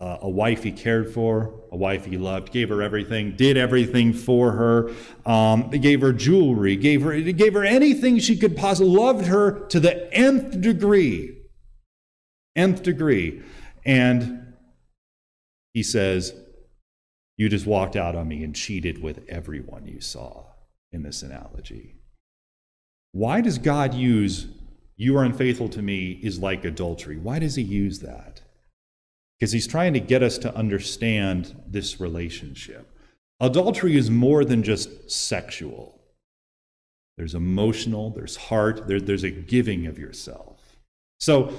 uh, 0.00 0.18
a 0.22 0.28
wife 0.28 0.62
he 0.62 0.72
cared 0.72 1.12
for, 1.12 1.54
a 1.72 1.76
wife 1.76 2.04
he 2.04 2.16
loved, 2.16 2.52
gave 2.52 2.68
her 2.68 2.80
everything, 2.80 3.34
did 3.36 3.56
everything 3.56 4.12
for 4.12 4.52
her, 4.52 4.90
um, 5.26 5.70
gave 5.70 6.00
her 6.00 6.12
jewelry, 6.12 6.76
gave 6.76 7.02
her, 7.02 7.20
gave 7.20 7.54
her 7.54 7.64
anything 7.64 8.18
she 8.18 8.36
could 8.36 8.56
possibly, 8.56 8.92
loved 8.92 9.26
her 9.26 9.66
to 9.68 9.80
the 9.80 10.12
nth 10.14 10.60
degree. 10.60 11.36
Nth 12.56 12.82
degree. 12.82 13.42
And 13.84 14.49
he 15.72 15.82
says, 15.82 16.34
You 17.36 17.48
just 17.48 17.66
walked 17.66 17.96
out 17.96 18.14
on 18.14 18.28
me 18.28 18.42
and 18.42 18.54
cheated 18.54 19.02
with 19.02 19.24
everyone 19.28 19.86
you 19.86 20.00
saw 20.00 20.46
in 20.92 21.02
this 21.02 21.22
analogy. 21.22 21.96
Why 23.12 23.40
does 23.40 23.58
God 23.58 23.94
use, 23.94 24.46
You 24.96 25.16
are 25.16 25.24
unfaithful 25.24 25.68
to 25.70 25.82
me 25.82 26.20
is 26.22 26.38
like 26.38 26.64
adultery? 26.64 27.16
Why 27.16 27.38
does 27.38 27.56
he 27.56 27.62
use 27.62 28.00
that? 28.00 28.42
because 29.40 29.52
he's 29.52 29.66
trying 29.66 29.94
to 29.94 30.00
get 30.00 30.22
us 30.22 30.36
to 30.38 30.54
understand 30.54 31.62
this 31.66 31.98
relationship. 31.98 32.86
Adultery 33.40 33.96
is 33.96 34.10
more 34.10 34.44
than 34.44 34.62
just 34.62 35.10
sexual. 35.10 35.98
There's 37.16 37.34
emotional, 37.34 38.10
there's 38.10 38.36
heart, 38.36 38.86
there, 38.86 39.00
there's 39.00 39.24
a 39.24 39.30
giving 39.30 39.86
of 39.86 39.98
yourself. 39.98 40.76
So 41.18 41.54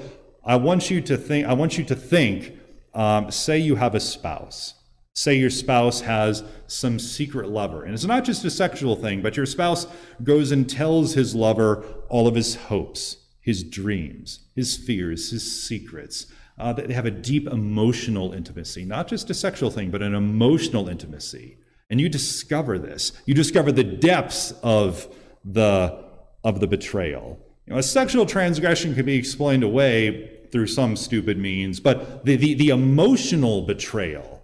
I 0.46 0.58
want 0.58 0.92
you 0.92 1.02
to 1.02 1.18
think, 1.18 1.48
I 1.48 1.54
want 1.54 1.80
you 1.80 1.84
to 1.86 1.96
think, 1.96 2.54
um, 2.94 3.32
say 3.32 3.58
you 3.58 3.76
have 3.76 3.96
a 3.96 4.00
spouse. 4.00 4.76
Say 5.14 5.36
your 5.36 5.50
spouse 5.50 6.02
has 6.02 6.44
some 6.68 6.98
secret 6.98 7.50
lover. 7.50 7.84
And 7.84 7.94
it's 7.94 8.06
not 8.06 8.24
just 8.24 8.46
a 8.46 8.50
sexual 8.50 8.96
thing, 8.96 9.22
but 9.22 9.36
your 9.36 9.46
spouse 9.46 9.88
goes 10.24 10.52
and 10.52 10.70
tells 10.70 11.14
his 11.14 11.36
lover 11.36 11.84
all 12.08 12.28
of 12.28 12.36
his 12.36 12.56
hopes, 12.56 13.18
his 13.42 13.64
dreams, 13.64 14.40
his 14.56 14.78
fears, 14.78 15.32
his 15.32 15.64
secrets 15.64 16.28
uh, 16.62 16.72
they 16.72 16.94
have 16.94 17.08
a 17.08 17.12
deep 17.12 17.48
emotional 17.48 18.34
intimacy, 18.34 18.86
not 18.86 19.08
just 19.08 19.32
a 19.32 19.34
sexual 19.34 19.72
thing, 19.72 19.90
but 19.90 20.04
an 20.04 20.14
emotional 20.14 20.88
intimacy. 20.88 21.58
And 21.90 22.00
you 22.00 22.08
discover 22.08 22.78
this. 22.78 23.14
You 23.26 23.34
discover 23.34 23.72
the 23.72 23.84
depths 23.84 24.54
of 24.62 25.08
the, 25.44 26.04
of 26.44 26.60
the 26.60 26.68
betrayal. 26.68 27.40
You 27.66 27.74
know, 27.74 27.80
a 27.80 27.84
sexual 27.84 28.28
transgression 28.28 28.94
can 28.94 29.06
be 29.06 29.16
explained 29.16 29.64
away 29.64 30.38
through 30.52 30.68
some 30.68 30.96
stupid 30.96 31.38
means, 31.38 31.80
but 31.80 32.26
the, 32.26 32.36
the, 32.36 32.54
the 32.54 32.70
emotional 32.70 33.62
betrayal, 33.62 34.44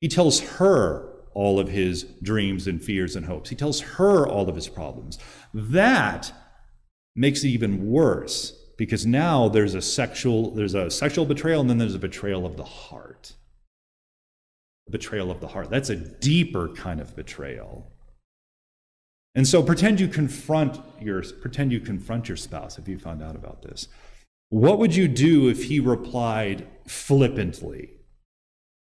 he 0.00 0.08
tells 0.08 0.40
her 0.40 1.08
all 1.34 1.60
of 1.60 1.68
his 1.68 2.04
dreams 2.22 2.66
and 2.66 2.82
fears 2.82 3.14
and 3.16 3.26
hopes. 3.26 3.50
He 3.50 3.56
tells 3.56 3.80
her 3.80 4.26
all 4.26 4.48
of 4.48 4.54
his 4.54 4.68
problems. 4.68 5.18
That 5.52 6.32
makes 7.14 7.44
it 7.44 7.48
even 7.48 7.90
worse 7.90 8.52
because 8.76 9.06
now 9.06 9.48
there's 9.48 9.74
a 9.74 9.82
sexual 9.82 10.50
there's 10.50 10.74
a 10.74 10.90
sexual 10.90 11.24
betrayal 11.24 11.60
and 11.60 11.70
then 11.70 11.78
there's 11.78 11.94
a 11.94 11.98
betrayal 11.98 12.44
of 12.44 12.56
the 12.56 12.64
heart 12.64 13.32
betrayal 14.90 15.30
of 15.30 15.40
the 15.40 15.48
heart 15.48 15.70
that's 15.70 15.90
a 15.90 15.96
deeper 15.96 16.68
kind 16.68 17.00
of 17.00 17.16
betrayal 17.16 17.90
and 19.34 19.48
so 19.48 19.62
pretend 19.62 19.98
you 19.98 20.08
confront 20.08 20.78
your 21.00 21.22
pretend 21.40 21.72
you 21.72 21.80
confront 21.80 22.28
your 22.28 22.36
spouse 22.36 22.78
if 22.78 22.86
you 22.86 22.98
found 22.98 23.22
out 23.22 23.34
about 23.34 23.62
this 23.62 23.88
what 24.50 24.78
would 24.78 24.94
you 24.94 25.08
do 25.08 25.48
if 25.48 25.64
he 25.64 25.80
replied 25.80 26.66
flippantly? 26.86 27.96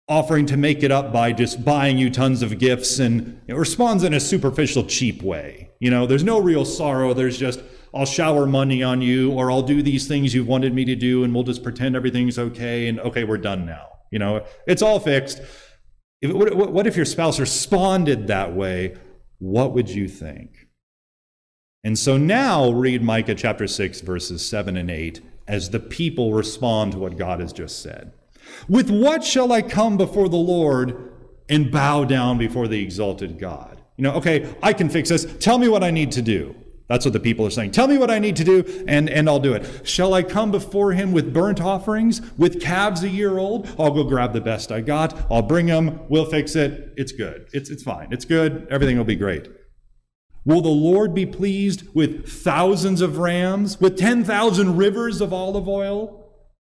offering 0.09 0.47
to 0.47 0.57
make 0.57 0.81
it 0.81 0.91
up 0.91 1.13
by 1.13 1.31
just 1.31 1.63
buying 1.63 1.97
you 1.97 2.09
tons 2.09 2.41
of 2.41 2.57
gifts 2.57 2.97
and 2.97 3.39
responds 3.47 4.03
in 4.03 4.13
a 4.15 4.19
superficial, 4.19 4.83
cheap 4.83 5.21
way. 5.21 5.69
You 5.79 5.91
know, 5.91 6.07
there's 6.07 6.23
no 6.23 6.41
real 6.41 6.65
sorrow. 6.65 7.13
There's 7.13 7.37
just, 7.37 7.61
I'll 7.93 8.07
shower 8.07 8.47
money 8.47 8.81
on 8.81 9.01
you 9.01 9.31
or 9.31 9.51
I'll 9.51 9.61
do 9.61 9.83
these 9.83 10.07
things 10.07 10.33
you've 10.33 10.47
wanted 10.47 10.73
me 10.73 10.83
to 10.85 10.95
do 10.95 11.23
and 11.23 11.33
we'll 11.33 11.43
just 11.43 11.61
pretend 11.61 11.95
everything's 11.95 12.39
okay 12.39 12.87
and 12.87 12.99
okay, 12.99 13.23
we're 13.23 13.37
done 13.37 13.67
now. 13.67 13.87
You 14.11 14.17
know, 14.17 14.43
it's 14.65 14.81
all 14.81 14.99
fixed. 14.99 15.41
If, 16.21 16.33
what, 16.33 16.55
what 16.55 16.87
if 16.87 16.97
your 16.97 17.05
spouse 17.05 17.39
responded 17.39 18.27
that 18.27 18.55
way? 18.55 18.97
What 19.37 19.73
would 19.73 19.89
you 19.89 20.07
think? 20.07 20.67
And 21.83 21.97
so 21.97 22.17
now 22.17 22.71
read 22.71 23.03
Micah 23.03 23.35
chapter 23.35 23.67
6, 23.67 24.01
verses 24.01 24.45
7 24.45 24.75
and 24.75 24.89
8 24.89 25.21
as 25.49 25.71
the 25.71 25.79
people 25.79 26.31
respond 26.31 26.93
to 26.93 26.99
what 26.99 27.17
God 27.17 27.41
has 27.41 27.51
just 27.51 27.81
said. 27.81 28.13
With 28.69 28.89
what 28.89 29.23
shall 29.23 29.51
I 29.51 29.61
come 29.63 29.97
before 29.97 30.29
the 30.29 30.37
Lord 30.37 31.11
and 31.49 31.71
bow 31.71 32.05
down 32.05 32.37
before 32.37 32.67
the 32.67 32.81
exalted 32.81 33.39
God? 33.39 33.81
You 33.97 34.03
know, 34.03 34.13
okay, 34.13 34.53
I 34.63 34.71
can 34.73 34.89
fix 34.89 35.09
this. 35.09 35.25
Tell 35.39 35.57
me 35.57 35.67
what 35.67 35.83
I 35.83 35.91
need 35.91 36.11
to 36.13 36.21
do. 36.21 36.55
That's 36.87 37.05
what 37.05 37.13
the 37.13 37.19
people 37.19 37.45
are 37.45 37.51
saying. 37.51 37.71
Tell 37.71 37.87
me 37.87 37.97
what 37.97 38.09
I 38.09 38.17
need 38.17 38.35
to 38.37 38.43
do, 38.43 38.85
and, 38.87 39.09
and 39.09 39.27
I'll 39.27 39.39
do 39.39 39.53
it. 39.53 39.87
Shall 39.87 40.13
I 40.13 40.23
come 40.23 40.49
before 40.51 40.93
him 40.93 41.11
with 41.11 41.33
burnt 41.33 41.61
offerings, 41.61 42.21
with 42.37 42.61
calves 42.61 43.03
a 43.03 43.09
year 43.09 43.37
old? 43.37 43.69
I'll 43.77 43.91
go 43.91 44.03
grab 44.03 44.33
the 44.33 44.41
best 44.41 44.71
I 44.71 44.81
got. 44.81 45.15
I'll 45.31 45.43
bring 45.43 45.65
them. 45.65 45.99
We'll 46.09 46.25
fix 46.25 46.55
it. 46.55 46.93
It's 46.95 47.11
good. 47.11 47.47
It's, 47.53 47.69
it's 47.69 47.83
fine. 47.83 48.07
It's 48.11 48.25
good. 48.25 48.67
Everything 48.71 48.97
will 48.97 49.03
be 49.03 49.15
great. 49.15 49.49
Will 50.49 50.61
the 50.61 50.69
Lord 50.69 51.13
be 51.13 51.27
pleased 51.27 51.83
with 51.93 52.27
thousands 52.27 53.01
of 53.01 53.19
rams, 53.19 53.79
with 53.79 53.99
10,000 53.99 54.77
rivers 54.77 55.21
of 55.21 55.31
olive 55.31 55.69
oil? 55.69 56.27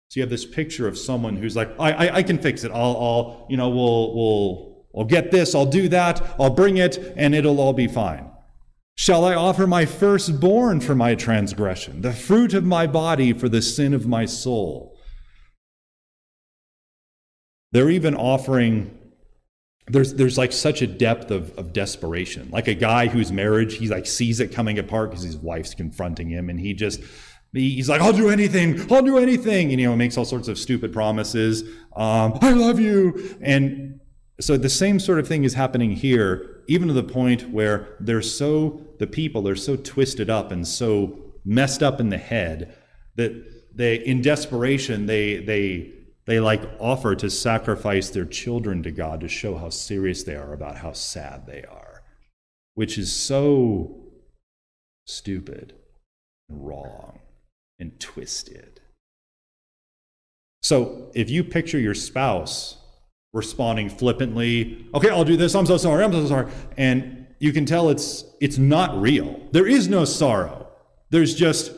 So 0.07 0.19
you 0.19 0.23
have 0.23 0.29
this 0.29 0.45
picture 0.45 0.87
of 0.87 0.97
someone 0.97 1.35
who's 1.35 1.57
like, 1.57 1.77
I, 1.77 1.91
I, 1.91 2.15
I 2.15 2.23
can 2.23 2.37
fix 2.37 2.63
it. 2.63 2.71
I'll, 2.71 2.95
I'll, 2.95 3.47
you 3.49 3.57
know, 3.57 3.67
we'll, 3.67 4.15
we'll, 4.15 4.85
I'll 4.95 5.03
get 5.03 5.29
this, 5.29 5.53
I'll 5.53 5.65
do 5.65 5.89
that, 5.89 6.21
I'll 6.39 6.51
bring 6.51 6.77
it, 6.77 7.15
and 7.17 7.35
it'll 7.35 7.59
all 7.59 7.73
be 7.73 7.89
fine. 7.89 8.31
Shall 8.95 9.25
I 9.25 9.35
offer 9.35 9.67
my 9.67 9.85
firstborn 9.85 10.79
for 10.79 10.95
my 10.95 11.13
transgression, 11.13 11.99
the 11.99 12.13
fruit 12.13 12.53
of 12.53 12.63
my 12.63 12.87
body 12.87 13.33
for 13.33 13.49
the 13.49 13.61
sin 13.61 13.93
of 13.93 14.07
my 14.07 14.23
soul? 14.25 14.97
They're 17.73 17.89
even 17.89 18.15
offering, 18.15 18.97
there's, 19.87 20.13
there's 20.15 20.37
like 20.37 20.51
such 20.51 20.81
a 20.81 20.87
depth 20.87 21.31
of, 21.31 21.57
of 21.57 21.73
desperation. 21.73 22.49
Like 22.51 22.67
a 22.67 22.73
guy 22.73 23.07
whose 23.07 23.31
marriage, 23.31 23.77
he 23.77 23.87
like 23.87 24.07
sees 24.07 24.39
it 24.39 24.51
coming 24.51 24.79
apart 24.79 25.11
because 25.11 25.23
his 25.23 25.37
wife's 25.37 25.75
confronting 25.75 26.29
him, 26.29 26.49
and 26.49 26.59
he 26.59 26.73
just, 26.73 27.01
He's 27.55 27.87
like, 27.87 28.01
I'll 28.01 28.11
do 28.11 28.29
anything. 28.29 28.91
I'll 28.91 29.01
do 29.01 29.17
anything. 29.17 29.71
And, 29.71 29.79
you 29.79 29.87
know, 29.87 29.95
makes 29.95 30.17
all 30.17 30.25
sorts 30.25 30.49
of 30.49 30.59
stupid 30.59 30.91
promises. 30.91 31.63
Um, 31.95 32.37
I 32.41 32.51
love 32.51 32.81
you. 32.81 33.37
And 33.41 34.01
so 34.41 34.57
the 34.57 34.69
same 34.69 34.99
sort 34.99 35.19
of 35.19 35.27
thing 35.27 35.45
is 35.45 35.53
happening 35.53 35.91
here, 35.91 36.63
even 36.67 36.89
to 36.89 36.93
the 36.93 37.03
point 37.03 37.49
where 37.51 37.95
they're 38.01 38.21
so, 38.21 38.81
the 38.99 39.07
people 39.07 39.47
are 39.47 39.55
so 39.55 39.77
twisted 39.77 40.29
up 40.29 40.51
and 40.51 40.67
so 40.67 41.17
messed 41.45 41.81
up 41.81 42.01
in 42.01 42.09
the 42.09 42.17
head 42.17 42.75
that 43.15 43.31
they, 43.73 43.95
in 43.95 44.21
desperation, 44.21 45.05
they, 45.05 45.37
they, 45.37 45.93
they 46.25 46.39
like 46.39 46.63
offer 46.79 47.15
to 47.15 47.29
sacrifice 47.29 48.09
their 48.09 48.25
children 48.25 48.81
to 48.83 48.91
God 48.91 49.21
to 49.21 49.27
show 49.27 49.57
how 49.57 49.69
serious 49.69 50.23
they 50.23 50.35
are 50.35 50.53
about 50.53 50.77
how 50.77 50.91
sad 50.91 51.45
they 51.45 51.63
are, 51.63 52.03
which 52.73 52.97
is 52.97 53.15
so 53.15 54.03
stupid 55.05 55.73
and 56.49 56.65
wrong 56.65 57.19
and 57.77 57.99
twisted. 57.99 58.81
So 60.63 61.11
if 61.13 61.29
you 61.29 61.43
picture 61.43 61.77
your 61.77 61.93
spouse 61.93 62.77
responding 63.33 63.89
flippantly, 63.89 64.87
okay, 64.95 65.09
I'll 65.09 65.25
do 65.25 65.37
this, 65.37 65.53
I'm 65.53 65.67
so 65.67 65.77
sorry, 65.77 66.03
I'm 66.03 66.11
so 66.11 66.25
sorry, 66.25 66.51
and 66.75 67.27
you 67.37 67.53
can 67.53 67.65
tell 67.65 67.89
it's 67.89 68.23
it's 68.41 68.57
not 68.57 68.99
real. 68.99 69.39
There 69.51 69.67
is 69.67 69.87
no 69.87 70.05
sorrow. 70.05 70.67
There's 71.11 71.35
just 71.35 71.71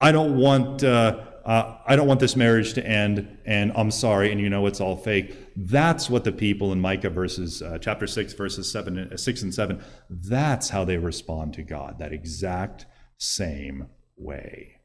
I 0.00 0.12
don't 0.12 0.36
want 0.36 0.84
uh, 0.84 1.24
uh, 1.44 1.78
I 1.86 1.96
don't 1.96 2.06
want 2.06 2.20
this 2.20 2.36
marriage 2.36 2.74
to 2.74 2.86
end, 2.86 3.38
and 3.44 3.72
I'm 3.74 3.90
sorry, 3.90 4.30
and 4.30 4.40
you 4.40 4.48
know 4.48 4.66
it's 4.66 4.80
all 4.80 4.96
fake. 4.96 5.36
That's 5.56 6.08
what 6.08 6.24
the 6.24 6.32
people 6.32 6.72
in 6.72 6.80
Micah 6.80 7.10
verses 7.10 7.62
uh, 7.62 7.78
chapter 7.78 8.06
six, 8.06 8.32
verses 8.32 8.70
seven, 8.70 8.98
uh, 8.98 9.16
six 9.16 9.42
and 9.42 9.52
seven. 9.52 9.82
That's 10.08 10.68
how 10.68 10.84
they 10.84 10.98
respond 10.98 11.54
to 11.54 11.62
God. 11.62 11.98
That 11.98 12.12
exact 12.12 12.86
same 13.18 13.88
way. 14.16 14.76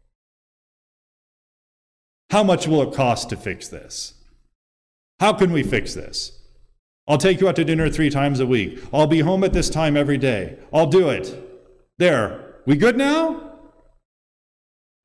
How 2.31 2.43
much 2.43 2.67
will 2.67 2.81
it 2.81 2.93
cost 2.93 3.29
to 3.29 3.37
fix 3.37 3.67
this? 3.67 4.15
How 5.19 5.33
can 5.33 5.51
we 5.51 5.63
fix 5.63 5.93
this? 5.93 6.33
I'll 7.07 7.17
take 7.17 7.39
you 7.39 7.47
out 7.47 7.55
to 7.55 7.63
dinner 7.63 7.89
three 7.89 8.09
times 8.09 8.39
a 8.39 8.45
week. 8.45 8.83
I'll 8.91 9.07
be 9.07 9.19
home 9.19 9.43
at 9.43 9.53
this 9.53 9.69
time 9.69 9.95
every 9.95 10.17
day. 10.17 10.57
I'll 10.73 10.87
do 10.87 11.09
it. 11.09 11.33
There. 11.97 12.55
We 12.65 12.75
good 12.75 12.97
now? 12.97 13.46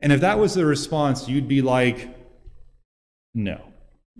And 0.03 0.13
if 0.13 0.21
that 0.21 0.39
was 0.39 0.55
the 0.55 0.67
response, 0.67 1.29
you'd 1.29 1.49
be 1.49 1.63
like, 1.63 2.15
no, 3.35 3.61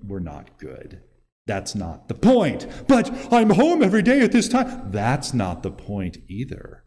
we're 0.07 0.21
not 0.21 0.59
good. 0.59 1.03
That's 1.47 1.75
not 1.75 2.09
the 2.09 2.15
point. 2.15 2.67
But 2.87 3.11
I'm 3.33 3.51
home 3.51 3.83
every 3.83 4.03
day 4.03 4.21
at 4.21 4.33
this 4.33 4.49
time. 4.49 4.91
That's 4.93 5.35
not 5.35 5.63
the 5.63 5.73
point 5.73 6.19
either. 6.29 6.85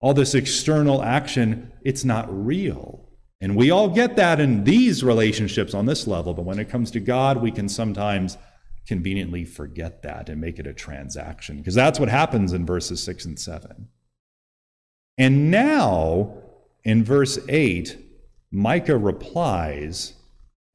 All 0.00 0.14
this 0.14 0.34
external 0.34 1.02
action, 1.02 1.70
it's 1.82 2.04
not 2.04 2.26
real. 2.30 3.10
And 3.40 3.56
we 3.56 3.70
all 3.70 3.90
get 3.90 4.16
that 4.16 4.40
in 4.40 4.64
these 4.64 5.04
relationships 5.04 5.74
on 5.74 5.84
this 5.84 6.06
level, 6.06 6.32
but 6.32 6.46
when 6.46 6.58
it 6.58 6.70
comes 6.70 6.90
to 6.92 7.00
God, 7.00 7.42
we 7.42 7.50
can 7.50 7.68
sometimes 7.68 8.38
conveniently 8.86 9.44
forget 9.44 10.02
that 10.02 10.28
and 10.28 10.40
make 10.40 10.58
it 10.58 10.66
a 10.66 10.72
transaction, 10.72 11.58
because 11.58 11.74
that's 11.74 12.00
what 12.00 12.08
happens 12.08 12.52
in 12.52 12.64
verses 12.64 13.02
6 13.02 13.24
and 13.26 13.38
7. 13.38 13.88
And 15.18 15.50
now, 15.50 16.34
in 16.84 17.04
verse 17.04 17.38
8, 17.48 17.98
Micah 18.54 18.96
replies 18.96 20.14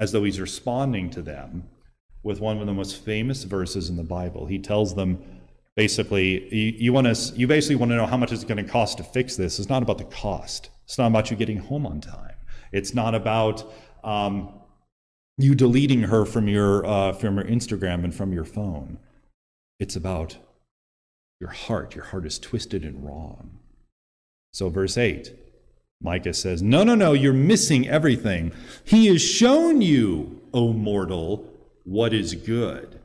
as 0.02 0.12
though 0.12 0.26
he's 0.26 0.40
responding 0.40 1.10
to 1.12 1.22
them 1.22 1.70
with 2.24 2.42
one 2.42 2.60
of 2.60 2.68
the 2.68 2.74
most 2.74 3.04
famous 3.04 3.46
verses 3.46 3.90
in 3.90 3.96
the 3.96 4.04
Bible. 4.04 4.46
He 4.46 4.60
tells 4.60 4.96
them, 4.96 5.24
basically, 5.78 6.54
you, 6.54 6.74
you, 6.78 6.94
want 6.94 7.08
to, 7.08 7.36
you 7.36 7.48
basically 7.48 7.78
want 7.78 7.92
to 7.92 7.96
know 7.96 8.06
how 8.06 8.18
much 8.18 8.34
it's 8.34 8.44
going 8.44 8.64
to 8.64 8.70
cost 8.70 8.98
to 8.98 9.04
fix 9.04 9.38
this. 9.38 9.60
It's 9.60 9.70
not 9.70 9.82
about 9.82 9.98
the 9.98 10.04
cost. 10.04 10.70
It's 10.84 10.98
not 10.98 11.08
about 11.08 11.32
you 11.32 11.38
getting 11.38 11.58
home 11.58 11.86
on 11.86 12.02
time. 12.02 12.36
It's 12.74 12.94
not 12.94 13.16
about 13.16 13.72
um, 14.04 14.52
you 15.38 15.56
deleting 15.56 16.02
her 16.04 16.26
from 16.26 16.50
your 16.50 16.86
uh, 16.86 17.14
from 17.14 17.38
your 17.38 17.46
Instagram 17.46 18.04
and 18.04 18.14
from 18.14 18.34
your 18.34 18.44
phone. 18.44 19.00
It's 19.80 19.96
about 19.96 20.38
your 21.40 21.50
heart. 21.50 21.96
Your 21.96 22.04
heart 22.04 22.26
is 22.26 22.40
twisted 22.40 22.84
and 22.84 23.06
wrong. 23.06 23.60
So, 24.52 24.70
verse 24.70 24.98
8, 24.98 25.34
Micah 26.02 26.34
says, 26.34 26.62
No, 26.62 26.84
no, 26.84 26.96
no, 26.96 27.14
you're 27.14 27.34
missing 27.34 27.88
everything. 27.88 28.52
He 28.84 29.08
has 29.08 29.22
shown 29.22 29.82
you, 29.82 30.42
O 30.54 30.74
mortal, 30.74 31.46
what 31.84 32.14
is 32.14 32.36
good. 32.36 33.00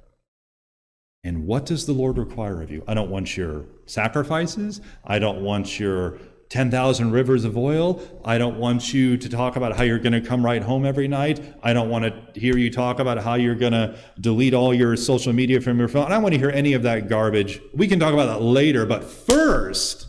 And 1.24 1.46
what 1.46 1.66
does 1.66 1.86
the 1.86 1.92
Lord 1.92 2.18
require 2.18 2.62
of 2.62 2.70
you? 2.70 2.84
I 2.86 2.94
don't 2.94 3.10
want 3.10 3.36
your 3.36 3.64
sacrifices. 3.86 4.80
I 5.04 5.18
don't 5.18 5.42
want 5.42 5.80
your 5.80 6.18
10,000 6.50 7.10
rivers 7.10 7.44
of 7.44 7.56
oil. 7.56 8.00
I 8.24 8.36
don't 8.36 8.58
want 8.58 8.92
you 8.92 9.16
to 9.16 9.28
talk 9.28 9.56
about 9.56 9.74
how 9.76 9.82
you're 9.82 9.98
going 9.98 10.12
to 10.12 10.20
come 10.20 10.44
right 10.44 10.62
home 10.62 10.84
every 10.84 11.08
night. 11.08 11.40
I 11.62 11.72
don't 11.72 11.88
want 11.88 12.04
to 12.04 12.40
hear 12.40 12.58
you 12.58 12.70
talk 12.70 13.00
about 13.00 13.18
how 13.18 13.34
you're 13.34 13.54
going 13.54 13.72
to 13.72 13.96
delete 14.20 14.52
all 14.52 14.74
your 14.74 14.96
social 14.96 15.32
media 15.32 15.62
from 15.62 15.78
your 15.78 15.88
phone. 15.88 16.04
I 16.04 16.10
don't 16.10 16.22
want 16.22 16.34
to 16.34 16.38
hear 16.38 16.50
any 16.50 16.74
of 16.74 16.82
that 16.82 17.08
garbage. 17.08 17.58
We 17.72 17.88
can 17.88 17.98
talk 17.98 18.12
about 18.12 18.26
that 18.26 18.42
later, 18.42 18.84
but 18.84 19.02
first, 19.02 20.06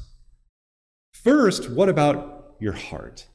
first, 1.14 1.70
what 1.72 1.88
about 1.88 2.35
your 2.60 2.74
heart? 2.74 3.28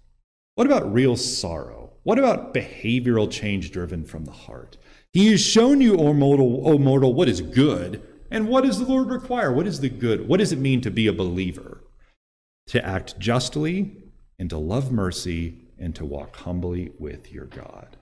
What 0.54 0.66
about 0.66 0.92
real 0.92 1.16
sorrow? 1.16 1.90
What 2.02 2.18
about 2.18 2.54
behavioral 2.54 3.30
change 3.30 3.70
driven 3.70 4.04
from 4.04 4.24
the 4.24 4.32
heart? 4.32 4.76
He 5.12 5.30
has 5.30 5.40
shown 5.40 5.80
you, 5.80 5.96
O 5.96 6.12
mortal, 6.12 6.68
o 6.68 6.78
mortal, 6.78 7.14
what 7.14 7.28
is 7.28 7.40
good. 7.40 8.02
And 8.30 8.48
what 8.48 8.64
does 8.64 8.78
the 8.78 8.86
Lord 8.86 9.10
require? 9.10 9.52
What 9.52 9.66
is 9.66 9.80
the 9.80 9.88
good? 9.88 10.28
What 10.28 10.38
does 10.38 10.52
it 10.52 10.58
mean 10.58 10.80
to 10.82 10.90
be 10.90 11.06
a 11.06 11.12
believer? 11.12 11.82
to 12.70 12.86
act 12.86 13.18
justly 13.18 13.96
and 14.38 14.48
to 14.48 14.56
love 14.56 14.92
mercy 14.92 15.58
and 15.76 15.92
to 15.96 16.04
walk 16.04 16.36
humbly 16.36 16.92
with 17.00 17.32
your 17.32 17.46
God. 17.46 17.96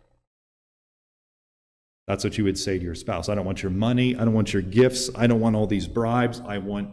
That's 2.06 2.22
what 2.22 2.36
you 2.36 2.44
would 2.44 2.58
say 2.58 2.78
to 2.78 2.84
your 2.84 2.94
spouse. 2.94 3.30
I 3.30 3.34
don't 3.34 3.46
want 3.46 3.62
your 3.62 3.72
money. 3.72 4.14
I 4.14 4.26
don't 4.26 4.34
want 4.34 4.52
your 4.52 4.60
gifts. 4.60 5.08
I 5.14 5.26
don't 5.26 5.40
want 5.40 5.56
all 5.56 5.66
these 5.66 5.88
bribes. 5.88 6.42
I 6.46 6.58
want 6.58 6.90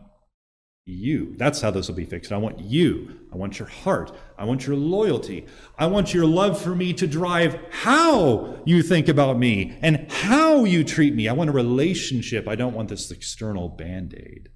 you. 0.86 1.34
That's 1.38 1.62
how 1.62 1.72
this 1.72 1.88
will 1.88 1.96
be 1.96 2.06
fixed. 2.06 2.32
I 2.32 2.38
want 2.38 2.60
you. 2.60 3.20
I 3.34 3.38
want 3.38 3.58
your 3.58 3.68
heart. 3.68 4.16
I 4.38 4.46
want 4.46 4.68
your 4.68 4.76
loyalty. 4.76 5.48
I 5.78 5.88
want 5.88 6.14
your 6.14 6.26
love 6.26 6.62
for 6.62 6.76
me 6.76 6.94
to 6.94 7.08
drive 7.08 7.60
how 7.72 8.60
you 8.66 8.84
think 8.84 9.08
about 9.08 9.38
me 9.40 9.78
and 9.82 10.12
how 10.12 10.64
you 10.64 10.84
treat 10.84 11.16
me. 11.16 11.28
I 11.28 11.34
want 11.34 11.50
a 11.50 11.54
relationship. 11.54 12.48
I 12.48 12.56
don't 12.56 12.76
want 12.76 12.90
this 12.90 13.10
external 13.10 13.68
band 13.68 14.14
aid. 14.16 14.50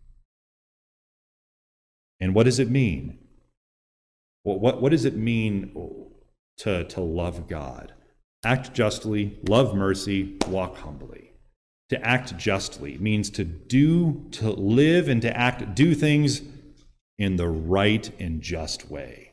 And 2.20 2.36
what 2.36 2.44
does 2.44 2.60
it 2.60 2.70
mean? 2.70 3.18
What, 4.44 4.60
what, 4.60 4.82
what 4.82 4.92
does 4.92 5.06
it 5.06 5.16
mean 5.16 5.74
to, 6.58 6.84
to 6.84 7.02
love 7.02 7.48
God? 7.48 7.94
Act 8.44 8.74
justly, 8.74 9.40
love 9.48 9.74
mercy, 9.74 10.38
walk 10.48 10.78
humbly. 10.78 11.29
To 11.90 12.06
act 12.06 12.38
justly 12.38 12.98
means 13.00 13.30
to 13.32 13.44
do, 13.44 14.28
to 14.32 14.52
live, 14.52 15.08
and 15.08 15.22
to 15.24 15.36
act, 15.36 15.74
do 15.74 15.96
things 15.96 16.42
in 17.18 17.36
the 17.36 17.50
right 17.50 18.10
and 18.20 18.42
just 18.42 18.90
way. 18.90 19.32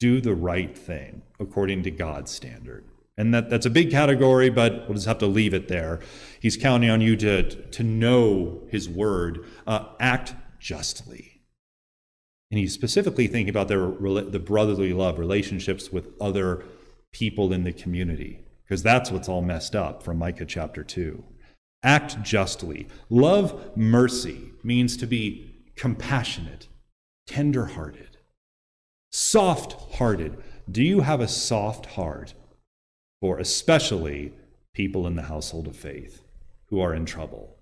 Do 0.00 0.20
the 0.20 0.34
right 0.34 0.76
thing 0.76 1.22
according 1.38 1.84
to 1.84 1.90
God's 1.90 2.32
standard. 2.32 2.84
And 3.16 3.32
that, 3.32 3.48
that's 3.48 3.66
a 3.66 3.70
big 3.70 3.90
category, 3.90 4.50
but 4.50 4.86
we'll 4.86 4.94
just 4.94 5.06
have 5.06 5.18
to 5.18 5.26
leave 5.26 5.54
it 5.54 5.68
there. 5.68 6.00
He's 6.40 6.56
counting 6.56 6.90
on 6.90 7.00
you 7.00 7.16
to, 7.16 7.42
to 7.70 7.82
know 7.84 8.62
his 8.70 8.88
word. 8.88 9.44
Uh, 9.66 9.86
act 10.00 10.34
justly. 10.58 11.42
And 12.50 12.58
he's 12.58 12.74
specifically 12.74 13.26
thinking 13.28 13.50
about 13.50 13.68
their, 13.68 13.86
the 13.88 14.42
brotherly 14.44 14.92
love, 14.92 15.18
relationships 15.18 15.90
with 15.90 16.08
other 16.20 16.64
people 17.12 17.52
in 17.52 17.64
the 17.64 17.72
community, 17.72 18.40
because 18.64 18.82
that's 18.82 19.10
what's 19.10 19.28
all 19.28 19.42
messed 19.42 19.76
up 19.76 20.02
from 20.02 20.18
Micah 20.18 20.44
chapter 20.44 20.82
2. 20.82 21.22
Act 21.84 22.22
justly. 22.22 22.88
Love 23.10 23.76
mercy 23.76 24.50
means 24.64 24.96
to 24.96 25.06
be 25.06 25.54
compassionate, 25.76 26.66
tender 27.26 27.66
hearted, 27.66 28.16
soft 29.12 29.94
hearted. 29.96 30.36
Do 30.68 30.82
you 30.82 31.02
have 31.02 31.20
a 31.20 31.28
soft 31.28 31.86
heart? 31.86 32.34
for 33.24 33.38
especially 33.38 34.34
people 34.74 35.06
in 35.06 35.16
the 35.16 35.22
household 35.22 35.66
of 35.66 35.74
faith 35.74 36.20
who 36.66 36.78
are 36.78 36.92
in 36.92 37.06
trouble? 37.06 37.56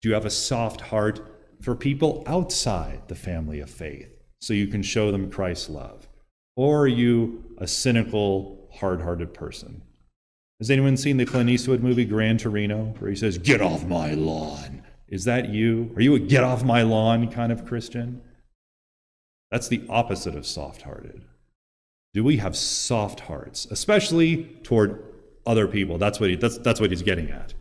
Do 0.00 0.08
you 0.08 0.14
have 0.14 0.24
a 0.24 0.30
soft 0.30 0.80
heart 0.80 1.20
for 1.60 1.74
people 1.74 2.22
outside 2.26 3.02
the 3.08 3.14
family 3.14 3.60
of 3.60 3.68
faith 3.68 4.08
so 4.40 4.54
you 4.54 4.68
can 4.68 4.82
show 4.82 5.12
them 5.12 5.30
Christ's 5.30 5.68
love? 5.68 6.08
Or 6.56 6.84
are 6.84 6.88
you 6.88 7.44
a 7.58 7.66
cynical, 7.66 8.70
hard 8.72 9.02
hearted 9.02 9.34
person? 9.34 9.82
Has 10.62 10.70
anyone 10.70 10.96
seen 10.96 11.16
the 11.16 11.26
Clint 11.26 11.50
Eastwood 11.50 11.82
movie 11.82 12.04
Gran 12.04 12.38
Torino, 12.38 12.94
where 12.98 13.10
he 13.10 13.16
says, 13.16 13.36
Get 13.36 13.60
off 13.60 13.84
my 13.84 14.14
lawn? 14.14 14.82
Is 15.08 15.24
that 15.24 15.48
you? 15.48 15.92
Are 15.96 16.00
you 16.00 16.14
a 16.14 16.20
get 16.20 16.44
off 16.44 16.62
my 16.62 16.82
lawn 16.82 17.30
kind 17.30 17.50
of 17.50 17.66
Christian? 17.66 18.22
That's 19.50 19.68
the 19.68 19.84
opposite 19.88 20.34
of 20.34 20.46
soft 20.46 20.82
hearted 20.82 21.24
do 22.14 22.22
we 22.22 22.36
have 22.36 22.56
soft 22.56 23.20
hearts, 23.20 23.66
especially 23.70 24.44
toward 24.62 25.02
other 25.46 25.66
people? 25.66 25.98
That's 25.98 26.20
what, 26.20 26.30
he, 26.30 26.36
that's, 26.36 26.58
that's 26.58 26.80
what 26.80 26.90
he's 26.90 27.02
getting 27.02 27.30
at. 27.30 27.54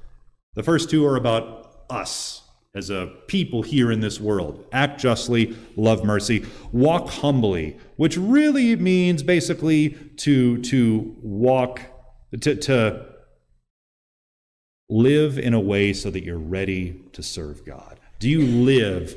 The 0.55 0.63
first 0.63 0.89
two 0.89 1.05
are 1.05 1.15
about 1.15 1.85
us 1.89 2.41
as 2.75 2.89
a 2.89 3.11
people 3.27 3.61
here 3.61 3.91
in 3.91 4.01
this 4.01 4.19
world. 4.19 4.65
Act 4.71 4.99
justly, 4.99 5.55
love 5.75 6.03
mercy, 6.03 6.45
walk 6.71 7.09
humbly, 7.09 7.77
which 7.95 8.17
really 8.17 8.75
means 8.75 9.23
basically 9.23 9.91
to, 10.17 10.61
to 10.63 11.15
walk, 11.21 11.81
to, 12.39 12.55
to 12.55 13.05
live 14.89 15.37
in 15.37 15.53
a 15.53 15.59
way 15.59 15.93
so 15.93 16.09
that 16.09 16.23
you're 16.23 16.37
ready 16.37 17.01
to 17.13 17.23
serve 17.23 17.65
God. 17.65 17.99
Do 18.19 18.29
you 18.29 18.45
live 18.45 19.15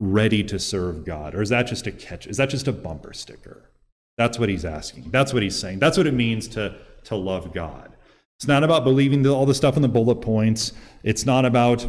ready 0.00 0.44
to 0.44 0.58
serve 0.58 1.04
God? 1.04 1.34
Or 1.34 1.42
is 1.42 1.48
that 1.48 1.66
just 1.66 1.86
a 1.86 1.92
catch? 1.92 2.26
Is 2.26 2.36
that 2.36 2.50
just 2.50 2.68
a 2.68 2.72
bumper 2.72 3.12
sticker? 3.12 3.70
That's 4.18 4.38
what 4.38 4.48
he's 4.48 4.64
asking. 4.64 5.10
That's 5.10 5.32
what 5.32 5.42
he's 5.42 5.58
saying. 5.58 5.78
That's 5.78 5.96
what 5.96 6.06
it 6.06 6.14
means 6.14 6.48
to, 6.48 6.74
to 7.04 7.16
love 7.16 7.52
God. 7.52 7.92
It's 8.38 8.48
not 8.48 8.64
about 8.64 8.84
believing 8.84 9.26
all 9.26 9.46
the 9.46 9.54
stuff 9.54 9.76
in 9.76 9.82
the 9.82 9.88
bullet 9.88 10.16
points. 10.16 10.72
It's 11.02 11.24
not 11.24 11.44
about 11.44 11.86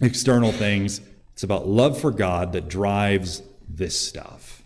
external 0.00 0.52
things. 0.52 1.00
It's 1.32 1.42
about 1.42 1.66
love 1.66 2.00
for 2.00 2.10
God 2.10 2.52
that 2.52 2.68
drives 2.68 3.42
this 3.68 3.98
stuff. 3.98 4.64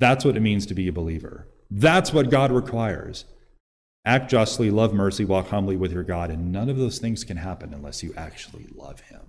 That's 0.00 0.24
what 0.24 0.36
it 0.36 0.40
means 0.40 0.66
to 0.66 0.74
be 0.74 0.88
a 0.88 0.92
believer. 0.92 1.46
That's 1.70 2.12
what 2.12 2.30
God 2.30 2.50
requires. 2.50 3.24
Act 4.04 4.30
justly, 4.30 4.70
love 4.70 4.94
mercy, 4.94 5.24
walk 5.24 5.48
humbly 5.48 5.76
with 5.76 5.92
your 5.92 6.02
God, 6.02 6.30
and 6.30 6.50
none 6.50 6.70
of 6.70 6.76
those 6.76 6.98
things 6.98 7.24
can 7.24 7.36
happen 7.36 7.74
unless 7.74 8.02
you 8.02 8.14
actually 8.16 8.66
love 8.74 9.00
Him 9.00 9.20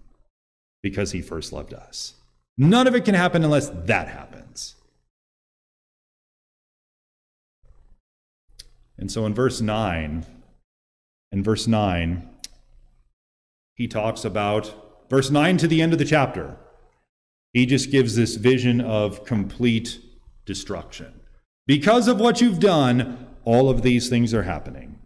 because 0.81 1.11
he 1.11 1.21
first 1.21 1.51
loved 1.51 1.73
us. 1.73 2.13
None 2.57 2.87
of 2.87 2.95
it 2.95 3.05
can 3.05 3.15
happen 3.15 3.43
unless 3.43 3.69
that 3.69 4.07
happens. 4.07 4.75
And 8.97 9.11
so 9.11 9.25
in 9.25 9.33
verse 9.33 9.61
9, 9.61 10.25
in 11.31 11.43
verse 11.43 11.67
9, 11.67 12.29
he 13.75 13.87
talks 13.87 14.25
about, 14.25 15.07
verse 15.09 15.29
9 15.29 15.57
to 15.57 15.67
the 15.67 15.81
end 15.81 15.93
of 15.93 15.99
the 15.99 16.05
chapter, 16.05 16.57
he 17.53 17.65
just 17.65 17.91
gives 17.91 18.15
this 18.15 18.35
vision 18.35 18.81
of 18.81 19.23
complete 19.25 19.99
destruction. 20.45 21.21
Because 21.69 22.07
of 22.07 22.19
what 22.19 22.41
you've 22.41 22.59
done, 22.59 23.27
all 23.45 23.69
of 23.69 23.83
these 23.83 24.09
things 24.09 24.33
are 24.33 24.41
happening. 24.41 24.97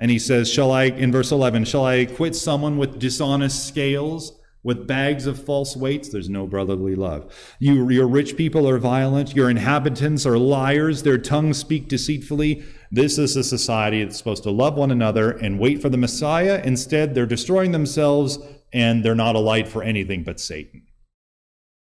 And 0.00 0.10
he 0.10 0.18
says, 0.18 0.50
Shall 0.50 0.72
I, 0.72 0.86
in 0.86 1.12
verse 1.12 1.30
11, 1.30 1.64
shall 1.66 1.84
I 1.84 1.94
acquit 1.94 2.34
someone 2.34 2.76
with 2.76 2.98
dishonest 2.98 3.68
scales? 3.68 4.36
With 4.64 4.88
bags 4.88 5.26
of 5.26 5.44
false 5.44 5.76
weights, 5.76 6.08
there's 6.08 6.28
no 6.28 6.48
brotherly 6.48 6.96
love. 6.96 7.32
You, 7.60 7.88
your 7.88 8.08
rich 8.08 8.36
people 8.36 8.68
are 8.68 8.78
violent. 8.78 9.36
Your 9.36 9.48
inhabitants 9.48 10.26
are 10.26 10.38
liars. 10.38 11.04
Their 11.04 11.18
tongues 11.18 11.58
speak 11.58 11.86
deceitfully. 11.86 12.64
This 12.90 13.16
is 13.16 13.36
a 13.36 13.44
society 13.44 14.02
that's 14.02 14.18
supposed 14.18 14.42
to 14.42 14.50
love 14.50 14.74
one 14.74 14.90
another 14.90 15.30
and 15.30 15.60
wait 15.60 15.80
for 15.80 15.88
the 15.88 15.96
Messiah. 15.96 16.60
Instead, 16.64 17.14
they're 17.14 17.26
destroying 17.26 17.70
themselves 17.70 18.40
and 18.72 19.04
they're 19.04 19.14
not 19.14 19.36
a 19.36 19.40
light 19.40 19.68
for 19.68 19.84
anything 19.84 20.24
but 20.24 20.40
Satan. 20.40 20.84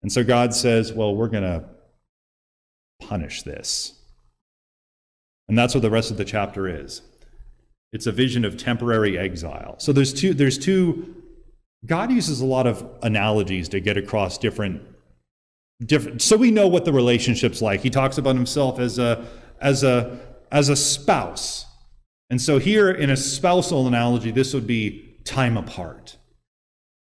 And 0.03 0.13
so 0.13 0.23
God 0.23 0.53
says, 0.53 0.93
well, 0.93 1.17
we're 1.17 1.29
going 1.29 1.45
to 1.45 1.65
punish 3.01 3.45
this. 3.45 4.01
And 5.53 5.59
that's 5.59 5.75
what 5.75 5.83
the 5.83 5.91
rest 5.91 6.11
of 6.11 6.17
the 6.17 6.25
chapter 6.25 6.67
is. 6.67 7.03
It's 7.93 8.07
a 8.07 8.11
vision 8.11 8.47
of 8.47 8.57
temporary 8.57 9.19
exile. 9.19 9.75
So 9.77 9.93
there's 9.93 10.15
two, 10.15 10.33
there's 10.33 10.57
two 10.57 11.15
God 11.85 12.11
uses 12.11 12.41
a 12.41 12.47
lot 12.47 12.67
of 12.67 12.89
analogies 13.03 13.69
to 13.69 13.81
get 13.81 13.99
across 13.99 14.39
different 14.39 14.81
different 15.85 16.23
so 16.23 16.39
we 16.39 16.51
know 16.51 16.69
what 16.69 16.87
the 16.87 16.93
relationship's 16.95 17.61
like. 17.61 17.83
He 17.83 17.91
talks 17.91 18.17
about 18.17 18.35
himself 18.35 18.79
as 18.79 18.99
a 18.99 19.27
as 19.61 19.85
a 19.85 20.19
as 20.51 20.71
a 20.71 20.77
spouse. 20.77 21.67
And 22.31 22.41
so 22.41 22.59
here 22.59 22.91
in 22.91 23.11
a 23.11 23.17
spousal 23.19 23.87
analogy 23.87 24.31
this 24.31 24.55
would 24.55 24.67
be 24.67 25.19
time 25.25 25.59
apart. 25.59 26.17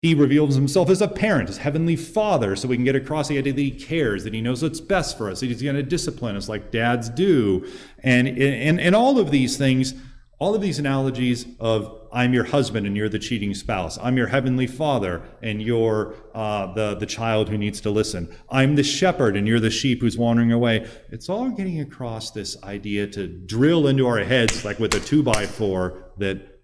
He 0.02 0.16
reveals 0.16 0.56
himself 0.56 0.90
as 0.90 1.02
a 1.02 1.08
parent, 1.08 1.50
as 1.50 1.58
heavenly 1.58 1.96
father, 1.96 2.56
so 2.56 2.68
we 2.68 2.76
can 2.76 2.86
get 2.86 2.96
across 2.96 3.28
the 3.28 3.38
idea 3.38 3.54
that 3.54 3.62
he 3.62 3.72
cares, 3.72 4.24
that 4.24 4.34
he 4.34 4.42
knows 4.42 4.64
what's 4.64 4.82
best 4.82 5.18
for 5.18 5.30
us, 5.30 5.42
that 5.42 5.48
he's 5.48 5.62
going 5.62 5.76
to 5.76 5.84
discipline 5.84 6.36
us 6.36 6.50
like 6.50 6.72
dads 6.72 7.08
do. 7.10 7.68
And, 8.00 8.28
and, 8.28 8.82
and 8.82 8.96
all 8.96 9.20
of 9.20 9.30
these 9.30 9.58
things 9.58 9.94
all 10.42 10.56
of 10.56 10.62
these 10.62 10.80
analogies 10.80 11.46
of 11.60 12.00
I'm 12.12 12.34
your 12.34 12.46
husband 12.46 12.88
and 12.88 12.98
you're 12.98 13.10
the 13.10 13.20
cheating 13.20 13.54
spouse. 13.54 14.00
I'm 14.00 14.18
your 14.18 14.26
heavenly 14.26 14.66
father 14.66 15.22
and 15.44 15.62
you're 15.62 16.16
uh, 16.34 16.74
the, 16.74 16.96
the 16.96 17.06
child 17.06 17.48
who 17.48 17.60
needs 17.60 17.80
to 17.82 17.92
listen. 17.92 18.36
I'm 18.50 18.76
the 18.76 18.84
shepherd 18.84 19.38
and 19.38 19.48
you're 19.48 19.60
the 19.60 19.70
sheep 19.70 20.02
who's 20.02 20.18
wandering 20.18 20.52
away. 20.52 20.90
It's 21.12 21.30
all 21.30 21.52
getting 21.52 21.80
across 21.80 22.32
this 22.32 22.62
idea 22.64 23.06
to 23.10 23.28
drill 23.28 23.86
into 23.86 24.08
our 24.08 24.18
heads, 24.24 24.66
like 24.66 24.80
with 24.80 24.96
a 24.96 25.00
two 25.00 25.22
by 25.22 25.46
four, 25.46 26.12
that 26.18 26.60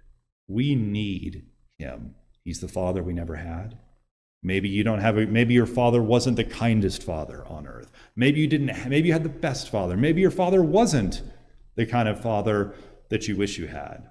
we 0.48 0.74
need 0.74 1.46
him. 1.78 2.16
He's 2.48 2.62
the 2.62 2.70
father 2.70 3.04
we 3.04 3.12
never 3.12 3.36
had. 3.36 3.78
Maybe 4.42 4.70
you 4.70 4.82
don't 4.82 5.02
have 5.02 5.18
a, 5.18 5.28
maybe 5.28 5.54
your 5.54 5.66
father 5.66 6.02
wasn't 6.02 6.38
the 6.38 6.46
kindest 6.46 7.04
father 7.04 7.46
on 7.46 7.68
earth. 7.68 7.92
Maybe 8.16 8.40
you 8.40 8.48
didn't, 8.48 8.88
maybe 8.88 9.10
you 9.10 9.14
had 9.14 9.24
the 9.24 9.30
best 9.30 9.70
father. 9.70 9.98
Maybe 9.98 10.22
your 10.22 10.32
father 10.32 10.64
wasn't 10.64 11.24
the 11.76 11.86
kind 11.86 12.08
of 12.08 12.22
father 12.22 12.74
that 13.10 13.28
you 13.28 13.36
wish 13.36 13.58
you 13.58 13.68
had. 13.68 14.10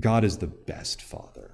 God 0.00 0.24
is 0.24 0.38
the 0.38 0.46
best 0.46 1.02
father. 1.02 1.50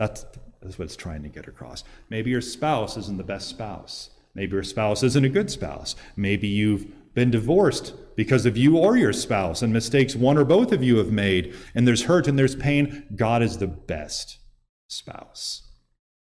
That's, 0.00 0.26
that's 0.60 0.80
what 0.80 0.86
it's 0.86 0.96
trying 0.96 1.22
to 1.22 1.28
get 1.28 1.46
across. 1.46 1.84
Maybe 2.10 2.30
your 2.30 2.40
spouse 2.40 2.96
isn't 2.96 3.18
the 3.18 3.22
best 3.22 3.48
spouse. 3.48 4.10
Maybe 4.34 4.54
your 4.54 4.64
spouse 4.64 5.04
isn't 5.04 5.24
a 5.24 5.28
good 5.28 5.48
spouse. 5.48 5.94
Maybe 6.16 6.48
you've 6.48 6.88
been 7.16 7.30
divorced 7.30 7.94
because 8.14 8.46
of 8.46 8.56
you 8.56 8.76
or 8.76 8.96
your 8.96 9.12
spouse 9.12 9.62
and 9.62 9.72
mistakes 9.72 10.14
one 10.14 10.38
or 10.38 10.44
both 10.44 10.70
of 10.70 10.84
you 10.84 10.98
have 10.98 11.10
made, 11.10 11.54
and 11.74 11.88
there's 11.88 12.04
hurt 12.04 12.28
and 12.28 12.38
there's 12.38 12.54
pain. 12.54 13.06
God 13.16 13.42
is 13.42 13.58
the 13.58 13.66
best 13.66 14.38
spouse. 14.86 15.62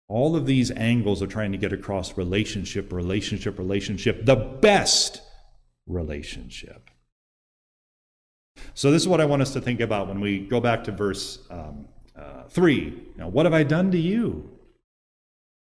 All 0.07 0.35
of 0.35 0.45
these 0.45 0.69
angles 0.71 1.23
are 1.23 1.27
trying 1.27 1.51
to 1.51 1.57
get 1.57 1.73
across 1.73 2.15
relationship, 2.15 2.93
relationship, 2.93 3.57
relationship, 3.57 4.25
the 4.25 4.35
best 4.35 5.21
relationship. 5.87 6.89
So, 8.75 8.91
this 8.91 9.01
is 9.01 9.07
what 9.07 9.19
I 9.19 9.25
want 9.25 9.41
us 9.41 9.53
to 9.53 9.61
think 9.61 9.81
about 9.81 10.07
when 10.07 10.21
we 10.21 10.39
go 10.39 10.61
back 10.61 10.83
to 10.83 10.91
verse 10.91 11.39
um, 11.49 11.87
uh, 12.15 12.43
3. 12.49 13.11
Now, 13.17 13.27
what 13.27 13.47
have 13.47 13.53
I 13.53 13.63
done 13.63 13.91
to 13.91 13.97
you? 13.97 14.51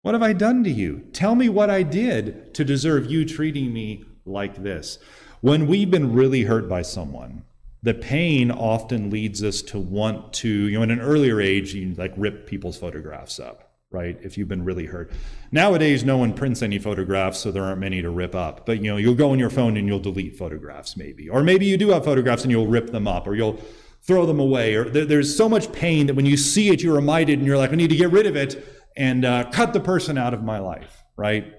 What 0.02 0.14
have 0.14 0.22
I 0.22 0.34
done 0.34 0.62
to 0.64 0.70
you? 0.70 1.06
Tell 1.12 1.34
me 1.34 1.48
what 1.48 1.70
I 1.70 1.82
did 1.82 2.54
to 2.54 2.64
deserve 2.64 3.10
you 3.10 3.24
treating 3.24 3.72
me 3.72 4.04
like 4.26 4.62
this. 4.62 4.98
When 5.40 5.66
we've 5.66 5.90
been 5.90 6.12
really 6.14 6.42
hurt 6.42 6.68
by 6.68 6.82
someone, 6.82 7.44
the 7.82 7.94
pain 7.94 8.50
often 8.50 9.10
leads 9.10 9.44
us 9.44 9.62
to 9.62 9.78
want 9.78 10.32
to, 10.34 10.48
you 10.48 10.78
know, 10.78 10.82
in 10.82 10.90
an 10.90 11.00
earlier 11.00 11.40
age, 11.40 11.74
you 11.74 11.94
like 11.94 12.12
rip 12.16 12.46
people's 12.46 12.76
photographs 12.76 13.38
up. 13.38 13.70
right? 13.90 14.18
If 14.22 14.36
you've 14.36 14.48
been 14.48 14.64
really 14.64 14.86
hurt. 14.86 15.10
Nowadays, 15.52 16.04
no 16.04 16.18
one 16.18 16.34
prints 16.34 16.62
any 16.62 16.78
photographs, 16.78 17.38
so 17.38 17.50
there 17.50 17.64
aren't 17.64 17.80
many 17.80 18.02
to 18.02 18.10
rip 18.10 18.34
up. 18.34 18.66
But 18.66 18.82
you 18.82 18.90
know, 18.90 18.96
you'll 18.96 19.14
go 19.14 19.30
on 19.30 19.38
your 19.38 19.50
phone 19.50 19.76
and 19.76 19.86
you'll 19.86 20.00
delete 20.00 20.36
photographs, 20.36 20.96
maybe, 20.96 21.28
or 21.28 21.42
maybe 21.42 21.66
you 21.66 21.76
do 21.76 21.90
have 21.90 22.04
photographs 22.04 22.42
and 22.42 22.50
you'll 22.50 22.66
rip 22.66 22.90
them 22.90 23.06
up, 23.06 23.26
or 23.26 23.34
you'll 23.34 23.60
throw 24.02 24.26
them 24.26 24.40
away. 24.40 24.74
Or 24.74 24.84
there, 24.88 25.04
there's 25.04 25.34
so 25.36 25.48
much 25.48 25.72
pain 25.72 26.06
that 26.06 26.14
when 26.14 26.26
you 26.26 26.36
see 26.36 26.68
it, 26.70 26.82
you're 26.82 26.96
reminded, 26.96 27.38
and 27.38 27.46
you're 27.46 27.58
like, 27.58 27.72
I 27.72 27.76
need 27.76 27.90
to 27.90 27.96
get 27.96 28.10
rid 28.10 28.26
of 28.26 28.36
it 28.36 28.64
and 28.96 29.24
uh, 29.24 29.50
cut 29.50 29.72
the 29.72 29.80
person 29.80 30.18
out 30.18 30.34
of 30.34 30.42
my 30.42 30.58
life, 30.58 31.04
right? 31.16 31.52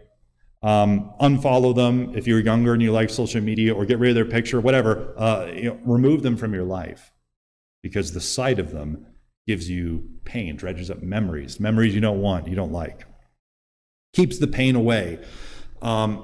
Um, 0.63 1.13
unfollow 1.21 1.75
them 1.75 2.13
if 2.15 2.25
you're 2.25 2.39
younger 2.39 2.73
and 2.73 2.81
you 2.81 2.91
like 2.91 3.09
social 3.09 3.41
media, 3.41 3.73
or 3.73 3.85
get 3.85 3.99
rid 3.99 4.09
of 4.09 4.15
their 4.15 4.25
picture, 4.25 4.59
whatever. 4.59 5.13
Uh, 5.17 5.51
you 5.53 5.69
know, 5.69 5.79
remove 5.85 6.23
them 6.23 6.35
from 6.35 6.53
your 6.53 6.63
life 6.63 7.11
because 7.83 8.13
the 8.13 8.21
sight 8.21 8.59
of 8.59 8.71
them 8.71 9.05
gives 9.45 9.69
you 9.69 10.09
pain, 10.25 10.55
dredges 10.55 10.91
up 10.91 11.01
memories, 11.01 11.59
memories 11.59 11.95
you 11.95 12.01
don't 12.01 12.21
want, 12.21 12.47
you 12.47 12.55
don't 12.55 12.71
like, 12.71 13.05
keeps 14.13 14.39
the 14.39 14.47
pain 14.47 14.75
away. 14.75 15.19
Um, 15.81 16.23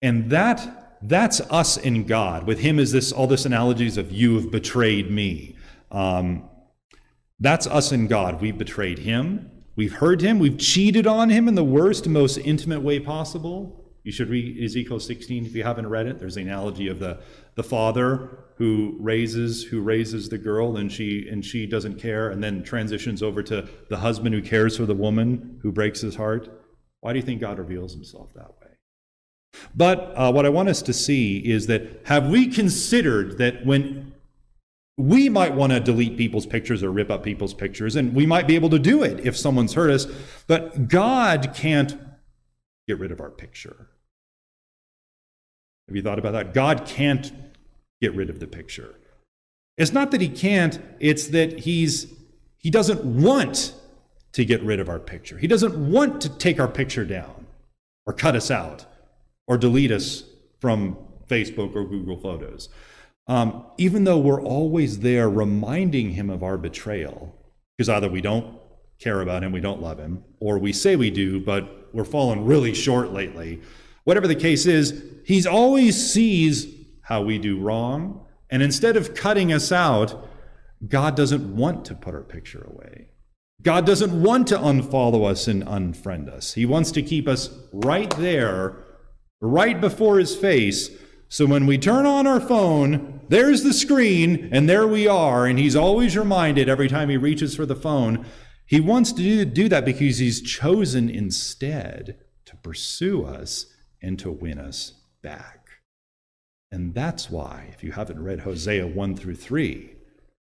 and 0.00 0.30
that 0.30 0.98
that's 1.02 1.40
us 1.42 1.76
in 1.76 2.04
God. 2.04 2.46
With 2.46 2.60
Him 2.60 2.78
is 2.78 2.92
this 2.92 3.12
all 3.12 3.26
this 3.26 3.44
analogies 3.44 3.96
of 3.96 4.12
you 4.12 4.36
have 4.36 4.50
betrayed 4.50 5.10
me. 5.10 5.56
Um, 5.90 6.48
that's 7.40 7.66
us 7.66 7.92
in 7.92 8.06
God. 8.06 8.40
We've 8.40 8.56
betrayed 8.56 9.00
Him. 9.00 9.51
We've 9.74 9.92
heard 9.92 10.20
Him. 10.20 10.38
We've 10.38 10.58
cheated 10.58 11.06
on 11.06 11.30
Him 11.30 11.48
in 11.48 11.54
the 11.54 11.64
worst, 11.64 12.06
most 12.08 12.38
intimate 12.38 12.82
way 12.82 13.00
possible. 13.00 13.78
You 14.04 14.12
should 14.12 14.28
read 14.28 14.62
Ezekiel 14.62 14.98
16 15.00 15.46
if 15.46 15.54
you 15.54 15.62
haven't 15.62 15.88
read 15.88 16.06
it. 16.06 16.18
There's 16.18 16.34
the 16.34 16.42
analogy 16.42 16.88
of 16.88 16.98
the, 16.98 17.20
the 17.54 17.62
father 17.62 18.38
who 18.56 18.96
raises 19.00 19.64
who 19.64 19.80
raises 19.80 20.28
the 20.28 20.38
girl 20.38 20.76
and 20.76 20.90
she 20.90 21.28
and 21.28 21.44
she 21.44 21.66
doesn't 21.66 21.98
care 21.98 22.30
and 22.30 22.42
then 22.42 22.62
transitions 22.62 23.22
over 23.22 23.42
to 23.42 23.68
the 23.88 23.96
husband 23.96 24.34
who 24.34 24.42
cares 24.42 24.76
for 24.76 24.86
the 24.86 24.94
woman 24.94 25.58
who 25.62 25.72
breaks 25.72 26.00
his 26.00 26.16
heart. 26.16 26.48
Why 27.00 27.12
do 27.12 27.18
you 27.18 27.24
think 27.24 27.40
God 27.40 27.58
reveals 27.58 27.92
himself 27.92 28.32
that 28.34 28.50
way? 28.60 28.70
But 29.74 30.12
uh, 30.16 30.32
what 30.32 30.46
I 30.46 30.48
want 30.48 30.68
us 30.68 30.82
to 30.82 30.92
see 30.92 31.38
is 31.38 31.66
that 31.66 32.02
have 32.04 32.28
we 32.28 32.48
considered 32.48 33.38
that 33.38 33.64
when 33.64 34.11
we 34.98 35.28
might 35.28 35.54
want 35.54 35.72
to 35.72 35.80
delete 35.80 36.16
people's 36.16 36.46
pictures 36.46 36.82
or 36.82 36.90
rip 36.90 37.10
up 37.10 37.22
people's 37.22 37.54
pictures, 37.54 37.96
and 37.96 38.14
we 38.14 38.26
might 38.26 38.46
be 38.46 38.54
able 38.54 38.70
to 38.70 38.78
do 38.78 39.02
it 39.02 39.24
if 39.24 39.36
someone's 39.36 39.74
hurt 39.74 39.90
us, 39.90 40.06
but 40.46 40.88
God 40.88 41.52
can't 41.54 41.98
get 42.86 42.98
rid 42.98 43.10
of 43.10 43.20
our 43.20 43.30
picture. 43.30 43.88
Have 45.88 45.96
you 45.96 46.02
thought 46.02 46.18
about 46.18 46.32
that? 46.32 46.54
God 46.54 46.84
can't 46.86 47.32
get 48.00 48.14
rid 48.14 48.30
of 48.30 48.40
the 48.40 48.46
picture. 48.46 48.94
It's 49.78 49.92
not 49.92 50.10
that 50.10 50.20
he 50.20 50.28
can't, 50.28 50.78
it's 51.00 51.28
that 51.28 51.60
he's 51.60 52.12
he 52.58 52.70
doesn't 52.70 53.04
want 53.04 53.74
to 54.32 54.44
get 54.44 54.62
rid 54.62 54.78
of 54.78 54.88
our 54.88 55.00
picture. 55.00 55.38
He 55.38 55.48
doesn't 55.48 55.90
want 55.90 56.20
to 56.22 56.28
take 56.28 56.60
our 56.60 56.68
picture 56.68 57.04
down 57.04 57.46
or 58.06 58.12
cut 58.12 58.36
us 58.36 58.50
out 58.50 58.86
or 59.48 59.58
delete 59.58 59.90
us 59.90 60.24
from 60.60 60.96
Facebook 61.28 61.74
or 61.74 61.84
Google 61.84 62.16
Photos. 62.16 62.68
Um, 63.28 63.66
even 63.78 64.04
though 64.04 64.18
we're 64.18 64.42
always 64.42 65.00
there 65.00 65.30
reminding 65.30 66.10
him 66.10 66.28
of 66.28 66.42
our 66.42 66.58
betrayal, 66.58 67.34
because 67.76 67.88
either 67.88 68.08
we 68.08 68.20
don't 68.20 68.58
care 68.98 69.20
about 69.20 69.42
him, 69.42 69.52
we 69.52 69.60
don't 69.60 69.80
love 69.80 69.98
him, 69.98 70.24
or 70.40 70.58
we 70.58 70.72
say 70.72 70.96
we 70.96 71.10
do, 71.10 71.40
but 71.40 71.88
we're 71.92 72.04
falling 72.04 72.44
really 72.44 72.74
short 72.74 73.12
lately. 73.12 73.60
Whatever 74.04 74.26
the 74.26 74.34
case 74.34 74.66
is, 74.66 75.02
he's 75.24 75.46
always 75.46 76.12
sees 76.12 76.66
how 77.02 77.22
we 77.22 77.38
do 77.38 77.60
wrong. 77.60 78.26
And 78.50 78.62
instead 78.62 78.96
of 78.96 79.14
cutting 79.14 79.52
us 79.52 79.72
out, 79.72 80.28
God 80.86 81.16
doesn't 81.16 81.56
want 81.56 81.84
to 81.86 81.94
put 81.94 82.14
our 82.14 82.22
picture 82.22 82.66
away. 82.68 83.08
God 83.62 83.86
doesn't 83.86 84.20
want 84.20 84.48
to 84.48 84.58
unfollow 84.58 85.30
us 85.30 85.46
and 85.46 85.64
unfriend 85.64 86.28
us. 86.28 86.54
He 86.54 86.66
wants 86.66 86.90
to 86.92 87.02
keep 87.02 87.28
us 87.28 87.50
right 87.72 88.10
there, 88.16 88.76
right 89.40 89.80
before 89.80 90.18
his 90.18 90.34
face. 90.34 90.90
So 91.32 91.46
when 91.46 91.64
we 91.64 91.78
turn 91.78 92.04
on 92.04 92.26
our 92.26 92.40
phone, 92.40 93.22
there's 93.30 93.62
the 93.62 93.72
screen, 93.72 94.50
and 94.52 94.68
there 94.68 94.86
we 94.86 95.08
are. 95.08 95.46
And 95.46 95.58
he's 95.58 95.74
always 95.74 96.14
reminded 96.14 96.68
every 96.68 96.88
time 96.88 97.08
he 97.08 97.16
reaches 97.16 97.56
for 97.56 97.64
the 97.64 97.74
phone. 97.74 98.26
He 98.66 98.80
wants 98.80 99.14
to 99.14 99.46
do, 99.46 99.66
that 99.70 99.86
because 99.86 100.18
he's 100.18 100.42
chosen 100.42 101.08
instead 101.08 102.18
to 102.44 102.56
pursue 102.56 103.24
us 103.24 103.64
and 104.02 104.18
to 104.18 104.30
win 104.30 104.58
us 104.58 104.92
back. 105.22 105.70
And 106.70 106.92
that's 106.92 107.30
why, 107.30 107.70
if 107.72 107.82
you 107.82 107.92
haven't 107.92 108.22
read 108.22 108.40
Hosea 108.40 108.86
1 108.86 109.16
through 109.16 109.36
3, 109.36 109.90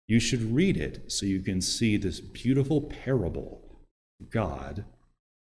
you 0.09 0.19
should 0.19 0.53
read 0.53 0.77
it 0.77 1.13
so 1.13 1.25
you 1.25 1.41
can 1.41 1.61
see 1.61 1.99
this 1.99 2.19
beautiful 2.19 2.81
parable 2.81 3.63
of 4.21 4.29
God 4.29 4.85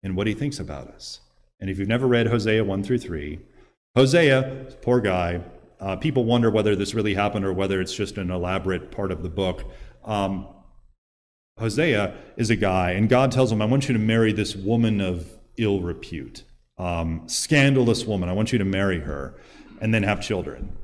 and 0.04 0.14
what 0.14 0.28
he 0.28 0.34
thinks 0.34 0.60
about 0.60 0.86
us. 0.86 1.18
And 1.58 1.68
if 1.68 1.76
you've 1.76 1.88
never 1.88 2.06
read 2.06 2.28
Hosea 2.28 2.62
1 2.62 2.84
through 2.84 2.98
3, 2.98 3.40
Hosea, 3.96 4.76
poor 4.82 5.00
guy, 5.00 5.40
uh, 5.80 5.96
people 5.96 6.24
wonder 6.24 6.50
whether 6.50 6.76
this 6.76 6.94
really 6.94 7.14
happened 7.14 7.44
or 7.44 7.52
whether 7.52 7.80
it's 7.80 7.94
just 7.94 8.18
an 8.18 8.30
elaborate 8.30 8.90
part 8.90 9.10
of 9.10 9.22
the 9.22 9.28
book. 9.28 9.64
Um, 10.04 10.46
Hosea 11.58 12.14
is 12.36 12.50
a 12.50 12.56
guy, 12.56 12.92
and 12.92 13.08
God 13.08 13.32
tells 13.32 13.50
him, 13.50 13.60
I 13.60 13.64
want 13.64 13.88
you 13.88 13.92
to 13.92 13.98
marry 13.98 14.32
this 14.32 14.54
woman 14.54 15.00
of 15.00 15.26
ill 15.56 15.80
repute, 15.80 16.44
um, 16.78 17.28
scandalous 17.28 18.04
woman. 18.04 18.28
I 18.28 18.32
want 18.32 18.52
you 18.52 18.58
to 18.58 18.64
marry 18.64 19.00
her 19.00 19.34
and 19.80 19.92
then 19.92 20.02
have 20.04 20.20
children. 20.20 20.76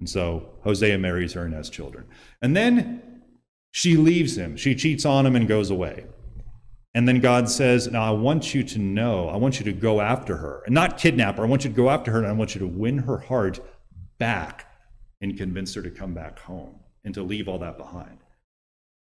And 0.00 0.08
so 0.08 0.50
Hosea 0.62 0.98
marries 0.98 1.34
her 1.34 1.44
and 1.44 1.54
has 1.54 1.70
children. 1.70 2.06
And 2.42 2.56
then 2.56 3.22
she 3.70 3.96
leaves 3.96 4.36
him. 4.36 4.56
She 4.56 4.74
cheats 4.74 5.04
on 5.04 5.26
him 5.26 5.36
and 5.36 5.46
goes 5.46 5.70
away. 5.70 6.06
And 6.96 7.06
then 7.06 7.20
God 7.20 7.50
says, 7.50 7.88
Now 7.88 8.02
I 8.02 8.10
want 8.10 8.54
you 8.54 8.64
to 8.64 8.78
know, 8.78 9.28
I 9.28 9.36
want 9.36 9.58
you 9.58 9.66
to 9.66 9.72
go 9.74 10.00
after 10.00 10.38
her 10.38 10.62
and 10.64 10.74
not 10.74 10.96
kidnap 10.96 11.36
her. 11.36 11.44
I 11.44 11.46
want 11.46 11.62
you 11.62 11.68
to 11.68 11.76
go 11.76 11.90
after 11.90 12.10
her 12.10 12.18
and 12.18 12.26
I 12.26 12.32
want 12.32 12.54
you 12.54 12.58
to 12.60 12.66
win 12.66 12.96
her 12.96 13.18
heart 13.18 13.60
back 14.16 14.66
and 15.20 15.36
convince 15.36 15.74
her 15.74 15.82
to 15.82 15.90
come 15.90 16.14
back 16.14 16.38
home 16.38 16.80
and 17.04 17.12
to 17.12 17.22
leave 17.22 17.48
all 17.48 17.58
that 17.58 17.76
behind. 17.76 18.16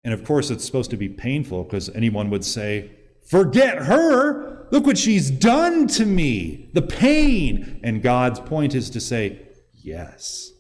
And 0.03 0.15
of 0.15 0.25
course, 0.25 0.51
it's 0.51 0.65
supposed 0.65 0.93
to 0.93 0.97
be 0.97 1.11
painful 1.11 1.65
because 1.65 1.91
anyone 1.91 2.31
would 2.31 2.45
say, 2.45 2.91
Forget 3.29 3.77
her. 3.77 4.67
Look 4.71 4.87
what 4.87 4.97
she's 4.97 5.31
done 5.31 5.87
to 5.89 6.07
me. 6.07 6.71
The 6.73 6.81
pain. 6.81 7.81
And 7.83 8.01
God's 8.01 8.41
point 8.41 8.75
is 8.75 8.89
to 8.91 9.01
say, 9.01 9.43
Yes, 9.75 10.53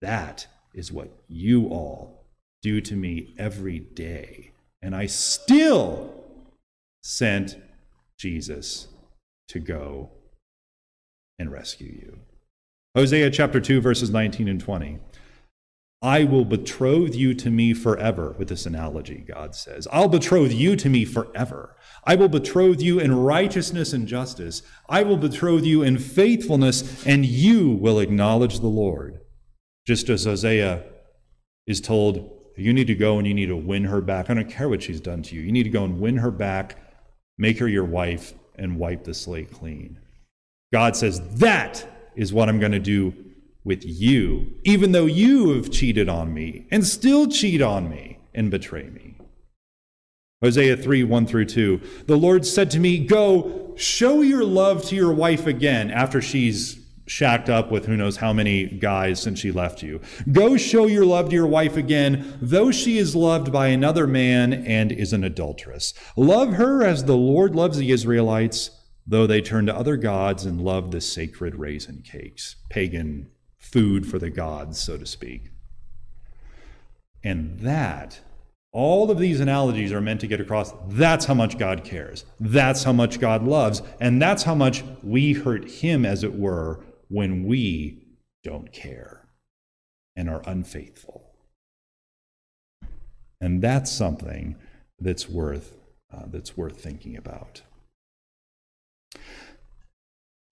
that 0.00 0.48
is 0.74 0.90
what 0.90 1.16
you 1.28 1.68
all 1.68 2.26
do 2.60 2.80
to 2.80 2.96
me 2.96 3.36
every 3.38 3.78
day. 3.78 4.50
And 4.82 4.96
I 4.96 5.06
still 5.06 6.15
sent 7.06 7.56
Jesus 8.18 8.88
to 9.48 9.60
go 9.60 10.10
and 11.38 11.52
rescue 11.52 11.86
you. 11.86 12.18
Hosea 12.96 13.30
chapter 13.30 13.60
2, 13.60 13.80
verses 13.80 14.10
19 14.10 14.48
and 14.48 14.60
20. 14.60 14.98
I 16.02 16.24
will 16.24 16.44
betroth 16.44 17.14
you 17.14 17.32
to 17.34 17.48
me 17.48 17.74
forever, 17.74 18.34
with 18.38 18.48
this 18.48 18.66
analogy, 18.66 19.24
God 19.26 19.54
says. 19.54 19.86
I'll 19.92 20.08
betroth 20.08 20.52
you 20.52 20.74
to 20.74 20.88
me 20.88 21.04
forever. 21.04 21.76
I 22.04 22.16
will 22.16 22.28
betroth 22.28 22.82
you 22.82 22.98
in 22.98 23.14
righteousness 23.14 23.92
and 23.92 24.08
justice. 24.08 24.62
I 24.88 25.04
will 25.04 25.16
betroth 25.16 25.64
you 25.64 25.82
in 25.82 25.98
faithfulness, 25.98 27.06
and 27.06 27.24
you 27.24 27.70
will 27.70 28.00
acknowledge 28.00 28.58
the 28.58 28.66
Lord. 28.66 29.20
Just 29.86 30.08
as 30.08 30.24
Hosea 30.24 30.82
is 31.68 31.80
told, 31.80 32.32
you 32.56 32.72
need 32.72 32.88
to 32.88 32.96
go 32.96 33.18
and 33.18 33.28
you 33.28 33.34
need 33.34 33.46
to 33.46 33.56
win 33.56 33.84
her 33.84 34.00
back. 34.00 34.28
I 34.28 34.34
don't 34.34 34.50
care 34.50 34.68
what 34.68 34.82
she's 34.82 35.00
done 35.00 35.22
to 35.22 35.36
you. 35.36 35.42
You 35.42 35.52
need 35.52 35.64
to 35.64 35.70
go 35.70 35.84
and 35.84 36.00
win 36.00 36.16
her 36.16 36.32
back, 36.32 36.76
make 37.38 37.58
her 37.58 37.68
your 37.68 37.84
wife, 37.84 38.34
and 38.58 38.78
wipe 38.78 39.04
the 39.04 39.14
slate 39.14 39.52
clean. 39.52 39.98
God 40.72 40.96
says, 40.96 41.20
That 41.38 41.86
is 42.14 42.32
what 42.32 42.48
I'm 42.48 42.58
going 42.58 42.72
to 42.72 42.78
do 42.78 43.14
with 43.64 43.84
you, 43.84 44.54
even 44.64 44.92
though 44.92 45.06
you 45.06 45.50
have 45.50 45.70
cheated 45.70 46.08
on 46.08 46.32
me 46.32 46.66
and 46.70 46.86
still 46.86 47.26
cheat 47.26 47.60
on 47.60 47.90
me 47.90 48.18
and 48.34 48.50
betray 48.50 48.88
me. 48.88 49.16
Hosea 50.42 50.76
3 50.76 51.04
1 51.04 51.26
through 51.26 51.46
2. 51.46 51.80
The 52.06 52.16
Lord 52.16 52.46
said 52.46 52.70
to 52.72 52.78
me, 52.78 52.98
Go, 52.98 53.74
show 53.76 54.22
your 54.22 54.44
love 54.44 54.84
to 54.86 54.94
your 54.94 55.12
wife 55.12 55.46
again 55.46 55.90
after 55.90 56.20
she's 56.20 56.78
shacked 57.06 57.48
up 57.48 57.70
with 57.70 57.86
who 57.86 57.96
knows 57.96 58.16
how 58.16 58.32
many 58.32 58.66
guys 58.66 59.22
since 59.22 59.38
she 59.38 59.52
left 59.52 59.82
you. 59.82 60.00
Go 60.30 60.56
show 60.56 60.86
your 60.86 61.06
love 61.06 61.28
to 61.28 61.34
your 61.34 61.46
wife 61.46 61.76
again, 61.76 62.36
though 62.40 62.70
she 62.70 62.98
is 62.98 63.14
loved 63.14 63.52
by 63.52 63.68
another 63.68 64.06
man 64.06 64.52
and 64.52 64.92
is 64.92 65.12
an 65.12 65.24
adulteress. 65.24 65.94
Love 66.16 66.54
her 66.54 66.82
as 66.82 67.04
the 67.04 67.16
Lord 67.16 67.54
loves 67.54 67.78
the 67.78 67.90
Israelites, 67.90 68.70
though 69.06 69.26
they 69.26 69.40
turn 69.40 69.66
to 69.66 69.76
other 69.76 69.96
gods 69.96 70.44
and 70.44 70.60
love 70.60 70.90
the 70.90 71.00
sacred 71.00 71.54
raisin 71.54 72.02
cakes, 72.04 72.56
pagan 72.68 73.30
food 73.56 74.06
for 74.06 74.18
the 74.18 74.30
gods, 74.30 74.78
so 74.78 74.98
to 74.98 75.06
speak. 75.06 75.50
And 77.22 77.58
that, 77.60 78.20
all 78.72 79.10
of 79.10 79.18
these 79.18 79.40
analogies 79.40 79.92
are 79.92 80.00
meant 80.00 80.20
to 80.20 80.26
get 80.26 80.40
across 80.40 80.72
that's 80.88 81.24
how 81.24 81.34
much 81.34 81.58
God 81.58 81.82
cares. 81.82 82.24
That's 82.38 82.84
how 82.84 82.92
much 82.92 83.18
God 83.18 83.42
loves. 83.42 83.80
And 84.00 84.20
that's 84.20 84.42
how 84.42 84.54
much 84.54 84.84
we 85.02 85.32
hurt 85.32 85.68
Him, 85.68 86.04
as 86.04 86.22
it 86.22 86.34
were, 86.34 86.84
when 87.08 87.44
we 87.44 88.06
don't 88.42 88.72
care 88.72 89.28
and 90.14 90.30
are 90.30 90.42
unfaithful. 90.46 91.30
And 93.40 93.60
that's 93.60 93.90
something 93.90 94.56
that's 94.98 95.28
worth 95.28 95.76
uh, 96.12 96.22
that's 96.26 96.56
worth 96.56 96.80
thinking 96.80 97.16
about. 97.16 97.62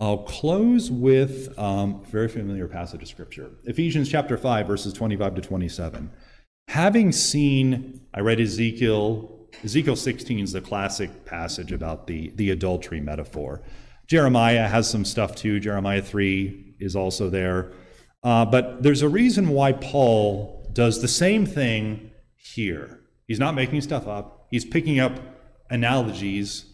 I'll 0.00 0.18
close 0.18 0.90
with 0.90 1.56
um, 1.58 2.02
a 2.04 2.10
very 2.10 2.28
familiar 2.28 2.66
passage 2.66 3.02
of 3.02 3.08
Scripture 3.08 3.50
Ephesians 3.64 4.10
chapter 4.10 4.36
5, 4.36 4.66
verses 4.66 4.92
25 4.92 5.36
to 5.36 5.40
27. 5.40 6.10
Having 6.68 7.12
seen, 7.12 8.00
I 8.12 8.20
read 8.20 8.40
Ezekiel, 8.40 9.30
Ezekiel 9.62 9.96
16 9.96 10.40
is 10.40 10.52
the 10.52 10.60
classic 10.60 11.24
passage 11.24 11.72
about 11.72 12.06
the, 12.06 12.30
the 12.34 12.50
adultery 12.50 13.00
metaphor. 13.00 13.62
Jeremiah 14.06 14.68
has 14.68 14.88
some 14.88 15.04
stuff 15.04 15.34
too. 15.34 15.60
Jeremiah 15.60 16.02
3 16.02 16.76
is 16.80 16.96
also 16.96 17.30
there. 17.30 17.72
Uh, 18.22 18.44
but 18.44 18.82
there's 18.82 19.02
a 19.02 19.08
reason 19.08 19.48
why 19.48 19.72
Paul 19.72 20.68
does 20.72 21.00
the 21.00 21.08
same 21.08 21.46
thing 21.46 22.10
here. 22.36 23.00
He's 23.26 23.38
not 23.38 23.54
making 23.54 23.80
stuff 23.80 24.06
up, 24.06 24.48
he's 24.50 24.64
picking 24.64 25.00
up 25.00 25.12
analogies 25.70 26.66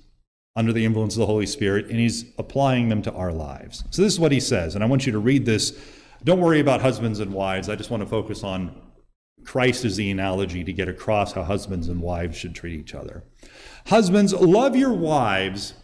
under 0.56 0.72
the 0.72 0.84
influence 0.84 1.14
of 1.14 1.20
the 1.20 1.26
Holy 1.26 1.46
Spirit 1.46 1.86
and 1.86 1.98
he's 1.98 2.24
applying 2.36 2.88
them 2.88 3.02
to 3.02 3.12
our 3.12 3.32
lives. 3.32 3.84
So 3.90 4.02
this 4.02 4.12
is 4.12 4.20
what 4.20 4.32
he 4.32 4.40
says, 4.40 4.74
and 4.74 4.82
I 4.82 4.86
want 4.86 5.06
you 5.06 5.12
to 5.12 5.18
read 5.18 5.46
this. 5.46 5.78
Don't 6.22 6.40
worry 6.40 6.60
about 6.60 6.82
husbands 6.82 7.20
and 7.20 7.32
wives. 7.32 7.68
I 7.68 7.76
just 7.76 7.90
want 7.90 8.02
to 8.02 8.08
focus 8.08 8.44
on 8.44 8.74
Christ 9.44 9.84
as 9.84 9.96
the 9.96 10.10
analogy 10.10 10.64
to 10.64 10.72
get 10.72 10.88
across 10.88 11.32
how 11.32 11.44
husbands 11.44 11.88
and 11.88 12.02
wives 12.02 12.36
should 12.36 12.54
treat 12.54 12.78
each 12.78 12.94
other. 12.94 13.24
Husbands, 13.86 14.34
love 14.34 14.76
your 14.76 14.92
wives 14.92 15.74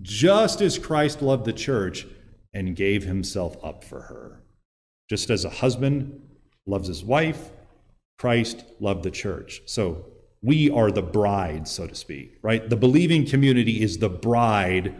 just 0.00 0.60
as 0.60 0.78
Christ 0.78 1.20
loved 1.20 1.44
the 1.44 1.52
church 1.52 2.06
and 2.54 2.76
gave 2.76 3.04
himself 3.04 3.56
up 3.62 3.84
for 3.84 4.02
her. 4.02 4.42
Just 5.08 5.30
as 5.30 5.44
a 5.44 5.50
husband 5.50 6.20
loves 6.66 6.88
his 6.88 7.04
wife, 7.04 7.50
Christ 8.18 8.64
loved 8.80 9.02
the 9.02 9.10
church. 9.10 9.62
So 9.66 10.06
we 10.42 10.70
are 10.70 10.90
the 10.90 11.02
bride, 11.02 11.68
so 11.68 11.86
to 11.86 11.94
speak, 11.94 12.38
right? 12.42 12.68
The 12.68 12.76
believing 12.76 13.26
community 13.26 13.82
is 13.82 13.98
the 13.98 14.08
bride 14.08 14.94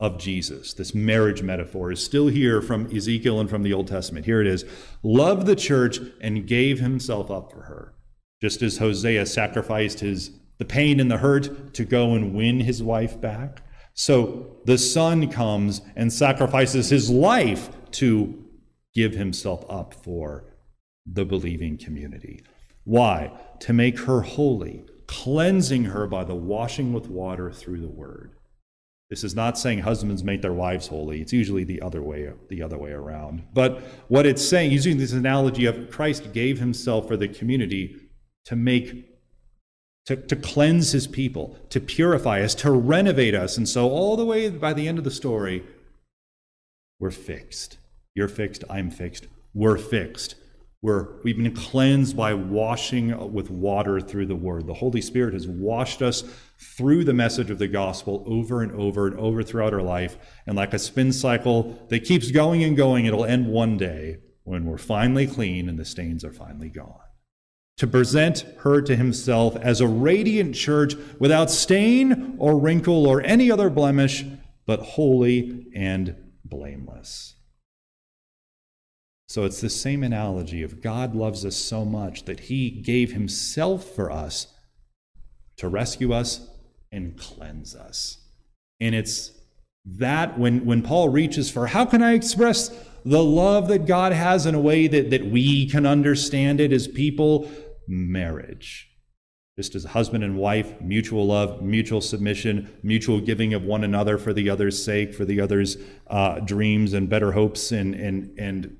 of 0.00 0.18
Jesus. 0.18 0.74
This 0.74 0.94
marriage 0.94 1.42
metaphor 1.42 1.90
is 1.90 2.04
still 2.04 2.28
here 2.28 2.62
from 2.62 2.94
Ezekiel 2.94 3.40
and 3.40 3.50
from 3.50 3.62
the 3.62 3.72
Old 3.72 3.88
Testament. 3.88 4.26
Here 4.26 4.40
it 4.40 4.46
is 4.46 4.64
Love 5.02 5.46
the 5.46 5.56
church 5.56 5.98
and 6.20 6.46
gave 6.46 6.78
himself 6.78 7.30
up 7.30 7.50
for 7.50 7.62
her. 7.62 7.94
Just 8.40 8.62
as 8.62 8.78
Hosea 8.78 9.26
sacrificed 9.26 10.00
his 10.00 10.30
the 10.58 10.64
pain 10.64 10.98
and 10.98 11.10
the 11.10 11.18
hurt 11.18 11.72
to 11.74 11.84
go 11.84 12.14
and 12.14 12.34
win 12.34 12.60
his 12.60 12.82
wife 12.82 13.20
back. 13.20 13.62
So 13.98 14.58
the 14.64 14.78
son 14.78 15.28
comes 15.28 15.80
and 15.96 16.12
sacrifices 16.12 16.88
his 16.88 17.10
life 17.10 17.68
to 17.90 18.44
give 18.94 19.12
himself 19.14 19.64
up 19.68 19.92
for 19.92 20.44
the 21.04 21.24
believing 21.24 21.76
community. 21.76 22.44
Why? 22.84 23.32
To 23.58 23.72
make 23.72 23.98
her 23.98 24.20
holy, 24.20 24.84
cleansing 25.08 25.86
her 25.86 26.06
by 26.06 26.22
the 26.22 26.36
washing 26.36 26.92
with 26.92 27.08
water 27.08 27.50
through 27.50 27.80
the 27.80 27.88
word. 27.88 28.36
This 29.10 29.24
is 29.24 29.34
not 29.34 29.58
saying 29.58 29.80
husbands 29.80 30.22
make 30.22 30.42
their 30.42 30.52
wives 30.52 30.86
holy. 30.86 31.20
It's 31.20 31.32
usually 31.32 31.64
the 31.64 31.82
other 31.82 32.00
way, 32.00 32.30
the 32.48 32.62
other 32.62 32.78
way 32.78 32.92
around. 32.92 33.48
But 33.52 33.82
what 34.06 34.26
it's 34.26 34.46
saying, 34.46 34.70
using 34.70 34.98
this 34.98 35.12
analogy 35.12 35.66
of 35.66 35.90
Christ 35.90 36.32
gave 36.32 36.60
himself 36.60 37.08
for 37.08 37.16
the 37.16 37.26
community 37.26 37.96
to 38.44 38.54
make 38.54 39.07
to, 40.08 40.16
to 40.16 40.34
cleanse 40.34 40.92
his 40.92 41.06
people, 41.06 41.54
to 41.68 41.80
purify 41.80 42.40
us, 42.40 42.54
to 42.54 42.70
renovate 42.70 43.34
us. 43.34 43.58
And 43.58 43.68
so 43.68 43.90
all 43.90 44.16
the 44.16 44.24
way 44.24 44.48
by 44.48 44.72
the 44.72 44.88
end 44.88 44.96
of 44.96 45.04
the 45.04 45.10
story, 45.10 45.62
we're 46.98 47.10
fixed. 47.10 47.76
You're 48.14 48.26
fixed, 48.28 48.64
I'm 48.70 48.90
fixed, 48.90 49.26
we're 49.52 49.76
fixed 49.76 50.34
We're, 50.80 51.20
we've 51.24 51.36
been 51.36 51.54
cleansed 51.54 52.16
by 52.16 52.34
washing 52.34 53.32
with 53.32 53.50
water 53.50 54.00
through 54.00 54.26
the 54.26 54.36
word. 54.36 54.66
The 54.66 54.74
Holy 54.74 55.00
Spirit 55.00 55.34
has 55.34 55.48
washed 55.48 56.02
us 56.02 56.22
through 56.76 57.04
the 57.04 57.12
message 57.12 57.50
of 57.50 57.58
the 57.58 57.66
gospel 57.66 58.22
over 58.26 58.62
and 58.62 58.70
over 58.72 59.08
and 59.08 59.18
over 59.18 59.42
throughout 59.42 59.74
our 59.74 59.82
life. 59.82 60.16
And 60.46 60.56
like 60.56 60.72
a 60.72 60.78
spin 60.78 61.12
cycle 61.12 61.84
that 61.88 62.04
keeps 62.04 62.30
going 62.30 62.62
and 62.62 62.76
going, 62.76 63.06
it'll 63.06 63.24
end 63.24 63.48
one 63.48 63.76
day 63.76 64.18
when 64.44 64.66
we're 64.66 64.78
finally 64.78 65.26
clean 65.26 65.68
and 65.68 65.78
the 65.78 65.84
stains 65.84 66.24
are 66.24 66.32
finally 66.32 66.68
gone. 66.70 67.07
To 67.78 67.86
present 67.86 68.44
her 68.60 68.82
to 68.82 68.96
himself 68.96 69.56
as 69.56 69.80
a 69.80 69.86
radiant 69.86 70.54
church 70.54 70.94
without 71.18 71.50
stain 71.50 72.34
or 72.38 72.58
wrinkle 72.58 73.06
or 73.06 73.22
any 73.22 73.50
other 73.50 73.70
blemish, 73.70 74.24
but 74.66 74.80
holy 74.80 75.66
and 75.74 76.16
blameless. 76.44 77.36
So 79.28 79.44
it's 79.44 79.60
the 79.60 79.70
same 79.70 80.02
analogy 80.02 80.62
of 80.62 80.80
God 80.80 81.14
loves 81.14 81.44
us 81.44 81.54
so 81.54 81.84
much 81.84 82.24
that 82.24 82.40
he 82.40 82.70
gave 82.70 83.12
himself 83.12 83.84
for 83.84 84.10
us 84.10 84.48
to 85.58 85.68
rescue 85.68 86.12
us 86.12 86.48
and 86.90 87.16
cleanse 87.18 87.74
us. 87.76 88.18
And 88.80 88.94
it's 88.94 89.32
that 89.84 90.38
when, 90.38 90.64
when 90.64 90.82
Paul 90.82 91.10
reaches 91.10 91.50
for 91.50 91.66
how 91.66 91.84
can 91.84 92.02
I 92.02 92.14
express 92.14 92.70
the 93.04 93.22
love 93.22 93.68
that 93.68 93.86
God 93.86 94.12
has 94.12 94.46
in 94.46 94.54
a 94.54 94.60
way 94.60 94.86
that, 94.86 95.10
that 95.10 95.26
we 95.26 95.66
can 95.68 95.86
understand 95.86 96.60
it 96.60 96.72
as 96.72 96.88
people? 96.88 97.50
Marriage. 97.88 98.90
Just 99.56 99.74
as 99.74 99.84
husband 99.84 100.22
and 100.22 100.36
wife, 100.36 100.80
mutual 100.80 101.26
love, 101.26 101.62
mutual 101.62 102.00
submission, 102.00 102.72
mutual 102.82 103.20
giving 103.20 103.54
of 103.54 103.64
one 103.64 103.82
another 103.82 104.16
for 104.16 104.32
the 104.32 104.48
other's 104.48 104.80
sake, 104.82 105.12
for 105.12 105.24
the 105.24 105.40
other's 105.40 105.76
uh, 106.06 106.38
dreams 106.40 106.92
and 106.92 107.08
better 107.08 107.32
hopes 107.32 107.72
and, 107.72 107.94
and, 107.96 108.38
and 108.38 108.76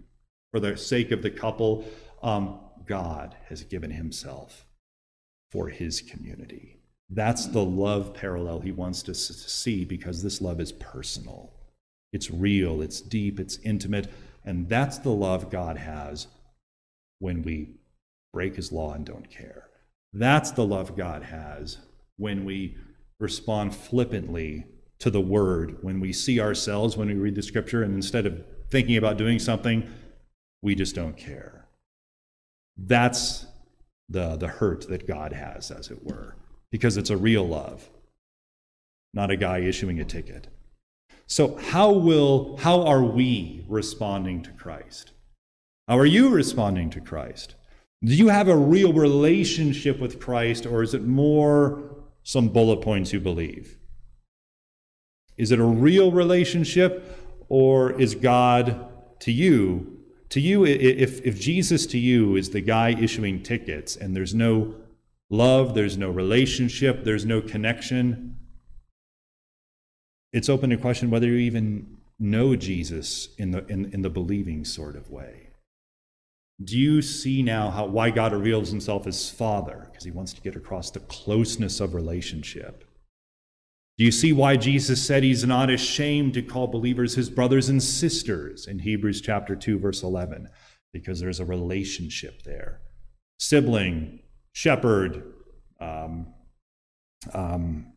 for 0.52 0.60
the 0.60 0.76
sake 0.76 1.10
of 1.10 1.22
the 1.22 1.30
couple, 1.30 1.84
um, 2.22 2.60
God 2.86 3.34
has 3.48 3.64
given 3.64 3.90
himself 3.90 4.66
for 5.50 5.68
his 5.68 6.00
community. 6.00 6.78
That's 7.10 7.46
the 7.46 7.64
love 7.64 8.14
parallel 8.14 8.60
he 8.60 8.72
wants 8.72 9.02
to 9.04 9.14
see 9.14 9.84
because 9.84 10.22
this 10.22 10.40
love 10.40 10.60
is 10.60 10.72
personal. 10.72 11.54
It's 12.12 12.30
real, 12.30 12.82
it's 12.82 13.00
deep, 13.00 13.40
it's 13.40 13.58
intimate, 13.58 14.10
and 14.44 14.68
that's 14.68 14.98
the 14.98 15.10
love 15.10 15.50
God 15.50 15.76
has 15.76 16.26
when 17.18 17.42
we 17.42 17.77
break 18.32 18.56
his 18.56 18.72
law 18.72 18.92
and 18.92 19.04
don't 19.04 19.30
care. 19.30 19.68
That's 20.12 20.50
the 20.50 20.66
love 20.66 20.96
God 20.96 21.22
has 21.22 21.78
when 22.16 22.44
we 22.44 22.76
respond 23.20 23.74
flippantly 23.74 24.66
to 25.00 25.10
the 25.10 25.20
word, 25.20 25.78
when 25.82 26.00
we 26.00 26.12
see 26.12 26.40
ourselves, 26.40 26.96
when 26.96 27.08
we 27.08 27.14
read 27.14 27.34
the 27.34 27.42
scripture, 27.42 27.82
and 27.82 27.94
instead 27.94 28.26
of 28.26 28.44
thinking 28.70 28.96
about 28.96 29.16
doing 29.16 29.38
something, 29.38 29.88
we 30.62 30.74
just 30.74 30.94
don't 30.94 31.16
care. 31.16 31.66
That's 32.76 33.46
the, 34.08 34.36
the 34.36 34.48
hurt 34.48 34.88
that 34.88 35.06
God 35.06 35.32
has, 35.32 35.70
as 35.70 35.90
it 35.90 36.04
were, 36.04 36.36
because 36.70 36.96
it's 36.96 37.10
a 37.10 37.16
real 37.16 37.46
love, 37.46 37.88
not 39.14 39.30
a 39.30 39.36
guy 39.36 39.58
issuing 39.58 40.00
a 40.00 40.04
ticket. 40.04 40.48
So, 41.26 41.56
how 41.56 41.92
will 41.92 42.56
how 42.56 42.86
are 42.86 43.04
we 43.04 43.64
responding 43.68 44.42
to 44.44 44.50
Christ? 44.52 45.12
How 45.86 45.98
are 45.98 46.06
you 46.06 46.30
responding 46.30 46.88
to 46.90 47.00
Christ? 47.00 47.54
Do 48.04 48.14
you 48.14 48.28
have 48.28 48.48
a 48.48 48.56
real 48.56 48.92
relationship 48.92 49.98
with 49.98 50.20
Christ, 50.20 50.66
or 50.66 50.82
is 50.82 50.94
it 50.94 51.04
more 51.04 51.82
some 52.22 52.48
bullet 52.48 52.80
points 52.80 53.12
you 53.12 53.20
believe? 53.20 53.76
Is 55.36 55.50
it 55.50 55.58
a 55.58 55.64
real 55.64 56.12
relationship, 56.12 57.44
or 57.48 57.92
is 58.00 58.14
God 58.14 58.88
to 59.20 59.32
you 59.32 59.98
to 60.30 60.40
you, 60.40 60.66
if, 60.66 61.24
if 61.24 61.40
Jesus 61.40 61.86
to 61.86 61.98
you 61.98 62.36
is 62.36 62.50
the 62.50 62.60
guy 62.60 62.90
issuing 62.90 63.42
tickets 63.42 63.96
and 63.96 64.14
there's 64.14 64.34
no 64.34 64.74
love, 65.30 65.74
there's 65.74 65.96
no 65.96 66.10
relationship, 66.10 67.04
there's 67.04 67.24
no 67.24 67.40
connection, 67.40 68.36
it's 70.32 70.50
open 70.50 70.68
to 70.70 70.76
question 70.76 71.10
whether 71.10 71.26
you 71.26 71.36
even 71.36 71.96
know 72.18 72.56
Jesus 72.56 73.28
in 73.38 73.52
the, 73.52 73.66
in, 73.68 73.90
in 73.92 74.02
the 74.02 74.10
believing 74.10 74.64
sort 74.64 74.96
of 74.96 75.10
way. 75.10 75.47
Do 76.62 76.76
you 76.76 77.02
see 77.02 77.42
now 77.42 77.70
how, 77.70 77.86
why 77.86 78.10
God 78.10 78.32
reveals 78.32 78.70
himself 78.70 79.06
as 79.06 79.30
Father? 79.30 79.86
Because 79.90 80.04
he 80.04 80.10
wants 80.10 80.32
to 80.32 80.40
get 80.40 80.56
across 80.56 80.90
the 80.90 81.00
closeness 81.00 81.78
of 81.78 81.94
relationship. 81.94 82.84
Do 83.96 84.04
you 84.04 84.12
see 84.12 84.32
why 84.32 84.56
Jesus 84.56 85.04
said 85.04 85.22
he's 85.22 85.44
not 85.44 85.70
ashamed 85.70 86.34
to 86.34 86.42
call 86.42 86.68
believers 86.68 87.14
his 87.14 87.30
brothers 87.30 87.68
and 87.68 87.82
sisters 87.82 88.66
in 88.66 88.80
Hebrews 88.80 89.20
chapter 89.20 89.54
2 89.54 89.78
verse 89.78 90.02
11? 90.02 90.48
Because 90.92 91.20
there's 91.20 91.40
a 91.40 91.44
relationship 91.44 92.42
there. 92.42 92.80
Sibling, 93.38 94.20
shepherd, 94.52 95.22
um, 95.80 96.28
um, 97.34 97.92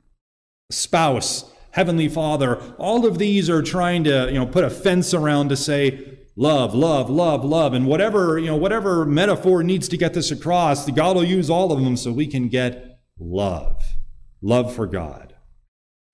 spouse, 0.72 1.52
heavenly 1.72 2.10
father, 2.10 2.56
all 2.78 3.06
of 3.06 3.18
these 3.18 3.50
are 3.50 3.62
trying 3.62 4.04
to, 4.04 4.28
you 4.28 4.40
know, 4.40 4.46
put 4.46 4.64
a 4.64 4.70
fence 4.70 5.14
around 5.14 5.50
to 5.50 5.58
say 5.58 6.20
love, 6.42 6.74
love, 6.74 7.08
love, 7.08 7.46
love, 7.46 7.72
and 7.72 7.86
whatever, 7.86 8.40
you 8.40 8.48
know, 8.48 8.56
whatever 8.56 9.06
metaphor 9.06 9.62
needs 9.64 9.88
to 9.88 9.96
get 9.96 10.16
this 10.16 10.32
across, 10.32 10.90
God 10.90 11.16
will 11.16 11.24
use 11.24 11.52
all 11.52 11.72
of 11.72 11.84
them 11.84 11.96
so 11.96 12.12
we 12.12 12.26
can 12.26 12.50
get 12.50 13.00
love. 13.20 13.80
Love 14.42 14.74
for 14.74 14.88
God. 14.88 15.36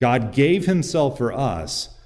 God 0.02 0.34
gave 0.34 0.66
himself 0.66 1.16
for 1.16 1.32
us. 1.32 1.96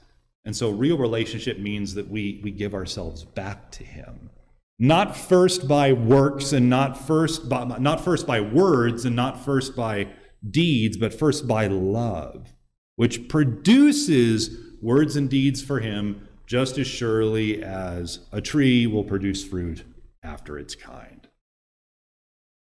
And 0.44 0.56
so 0.56 0.70
real 0.70 0.98
relationship 0.98 1.58
means 1.58 1.94
that 1.94 2.08
we, 2.08 2.40
we 2.44 2.52
give 2.52 2.74
ourselves 2.74 3.24
back 3.24 3.72
to 3.72 3.84
him. 3.84 4.30
Not 4.78 5.16
first 5.16 5.66
by 5.66 5.92
works 5.92 6.52
and 6.52 6.70
not 6.70 6.96
first 6.96 7.48
by, 7.48 7.64
not 7.64 8.04
first 8.04 8.24
by 8.24 8.40
words 8.40 9.04
and 9.04 9.16
not 9.16 9.44
first 9.44 9.74
by 9.74 10.08
deeds, 10.48 10.96
but 10.96 11.12
first 11.12 11.48
by 11.48 11.66
love, 11.66 12.54
which 12.94 13.28
produces 13.28 14.56
words 14.80 15.16
and 15.16 15.28
deeds 15.28 15.60
for 15.60 15.80
him 15.80 16.28
just 16.52 16.76
as 16.76 16.86
surely 16.86 17.64
as 17.64 18.18
a 18.30 18.38
tree 18.38 18.86
will 18.86 19.04
produce 19.04 19.42
fruit 19.42 19.84
after 20.22 20.58
its 20.58 20.74
kind. 20.74 21.26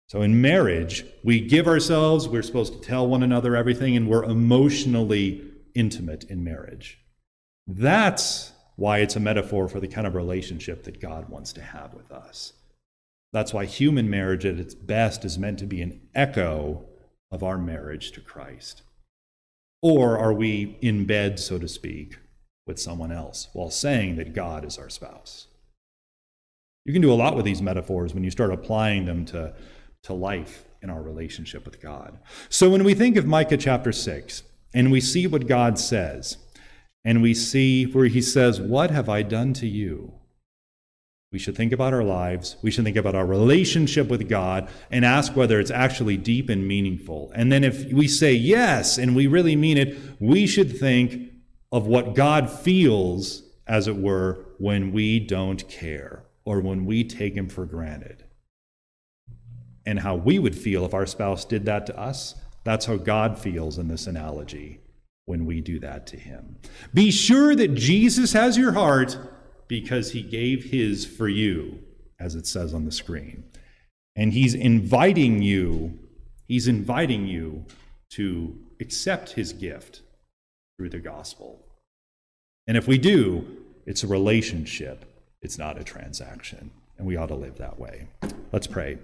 So 0.09 0.22
in 0.22 0.41
marriage, 0.41 1.05
we 1.22 1.39
give 1.39 1.68
ourselves, 1.68 2.26
we're 2.26 2.43
supposed 2.43 2.72
to 2.72 2.80
tell 2.80 3.07
one 3.07 3.22
another 3.22 3.55
everything, 3.55 3.97
and 3.97 4.09
we're 4.09 4.24
emotionally 4.24 5.41
intimate 5.76 6.24
in 6.24 6.43
marriage. 6.43 6.99
That's 7.68 8.51
why 8.74 8.99
it's 8.99 9.14
a 9.14 9.20
metaphor 9.20 9.68
for 9.68 9.78
the 9.78 9.87
kind 9.87 10.09
of 10.09 10.16
relationship 10.16 10.82
that 10.82 11.01
God 11.01 11.28
wants 11.28 11.53
to 11.53 11.62
have 11.62 11.95
with 11.95 12.11
us. 12.11 12.55
That's 13.32 13.55
why 13.55 13.66
human 13.66 14.11
marriage 14.11 14.45
at 14.45 14.59
its 14.59 14.74
best 14.74 15.24
is 15.24 15.39
meant 15.39 15.61
to 15.61 15.66
be 15.66 15.80
an 15.80 16.01
echo 16.12 16.87
of 17.30 17.45
our 17.45 17.57
marriage 17.57 18.11
to 18.12 18.20
Christ. 18.20 18.82
Or 19.80 20.18
are 20.18 20.32
we 20.32 20.76
in 20.80 21.07
bed, 21.07 21.39
so 21.39 21.57
to 21.61 21.68
speak, 21.68 22.18
with 22.66 22.80
someone 22.80 23.12
else 23.12 23.48
while 23.52 23.70
saying 23.70 24.16
that 24.16 24.34
God 24.34 24.64
is 24.64 24.78
our 24.78 24.88
spouse? 24.88 25.46
You 26.84 26.92
can 26.92 27.02
do 27.02 27.12
a 27.12 27.14
lot 27.14 27.36
with 27.36 27.44
these 27.44 27.62
metaphors 27.62 28.14
when 28.14 28.24
you 28.24 28.30
start 28.30 28.52
applying 28.52 29.06
them 29.06 29.24
to, 29.26 29.54
to 30.04 30.12
life 30.12 30.64
in 30.82 30.90
our 30.90 31.02
relationship 31.02 31.64
with 31.64 31.80
God. 31.80 32.18
So 32.48 32.70
when 32.70 32.84
we 32.84 32.94
think 32.94 33.16
of 33.16 33.26
Micah 33.26 33.56
chapter 33.56 33.92
6 33.92 34.42
and 34.72 34.92
we 34.92 35.00
see 35.00 35.26
what 35.26 35.48
God 35.48 35.78
says, 35.78 36.38
and 37.06 37.22
we 37.22 37.34
see 37.34 37.84
where 37.84 38.06
he 38.06 38.20
says, 38.20 38.60
What 38.60 38.90
have 38.90 39.08
I 39.08 39.22
done 39.22 39.52
to 39.54 39.66
you? 39.66 40.12
We 41.30 41.38
should 41.38 41.56
think 41.56 41.72
about 41.72 41.94
our 41.94 42.02
lives. 42.02 42.56
We 42.62 42.70
should 42.70 42.84
think 42.84 42.96
about 42.96 43.14
our 43.14 43.26
relationship 43.26 44.08
with 44.08 44.28
God 44.28 44.68
and 44.90 45.04
ask 45.04 45.36
whether 45.36 45.60
it's 45.60 45.70
actually 45.70 46.16
deep 46.16 46.48
and 46.48 46.66
meaningful. 46.66 47.30
And 47.34 47.52
then 47.52 47.62
if 47.62 47.92
we 47.92 48.08
say 48.08 48.32
yes 48.32 48.98
and 48.98 49.14
we 49.14 49.26
really 49.26 49.54
mean 49.54 49.78
it, 49.78 49.98
we 50.18 50.46
should 50.46 50.78
think 50.78 51.30
of 51.77 51.87
what 51.87 52.14
God 52.14 52.49
feels, 52.49 53.43
as 53.66 53.87
it 53.87 53.97
were, 53.97 54.47
when 54.57 54.93
we 54.93 55.20
don't 55.20 55.68
care 55.68 56.24
or 56.47 56.61
when 56.61 56.87
we 56.87 57.05
take 57.05 57.35
Him 57.35 57.51
for 57.51 57.66
granted. 57.66 58.24
And 59.85 60.01
how 60.01 60.14
we 60.14 60.39
would 60.39 60.57
feel 60.57 60.87
if 60.87 60.95
our 60.95 61.05
spouse 61.05 61.45
did 61.45 61.66
that 61.66 61.85
to 61.89 61.99
us. 61.99 62.35
That's 62.64 62.87
how 62.87 62.97
God 62.97 63.39
feels 63.39 63.77
in 63.77 63.89
this 63.89 64.07
analogy 64.07 64.81
when 65.27 65.45
we 65.45 65.61
do 65.61 65.79
that 65.81 66.07
to 66.07 66.16
Him. 66.16 66.57
Be 66.95 67.11
sure 67.11 67.55
that 67.55 67.74
Jesus 67.74 68.33
has 68.33 68.57
your 68.57 68.72
heart 68.72 69.18
because 69.68 70.12
he 70.12 70.22
gave 70.22 70.64
his 70.64 71.05
for 71.05 71.29
you, 71.29 71.81
as 72.18 72.35
it 72.35 72.47
says 72.47 72.72
on 72.72 72.87
the 72.87 72.93
screen. 72.93 73.45
And 74.14 74.33
he's 74.33 74.55
inviting 74.55 75.43
you, 75.43 75.99
he's 76.49 76.68
inviting 76.68 77.27
you 77.27 77.66
to 78.12 78.57
accept 78.81 79.33
his 79.33 79.53
gift 79.53 80.01
through 80.79 80.89
the 80.89 81.01
gospel. 81.01 81.65
And 82.66 82.76
if 82.76 82.88
we 82.88 82.98
do, 82.98 83.46
it's 83.86 84.02
a 84.02 84.06
relationship, 84.06 85.04
it's 85.40 85.58
not 85.58 85.78
a 85.78 85.84
transaction. 85.84 86.70
And 86.98 87.06
we 87.06 87.16
ought 87.16 87.26
to 87.26 87.34
live 87.34 87.58
that 87.58 87.78
way. 87.78 88.08
Let's 88.52 88.66
pray. 88.66 88.98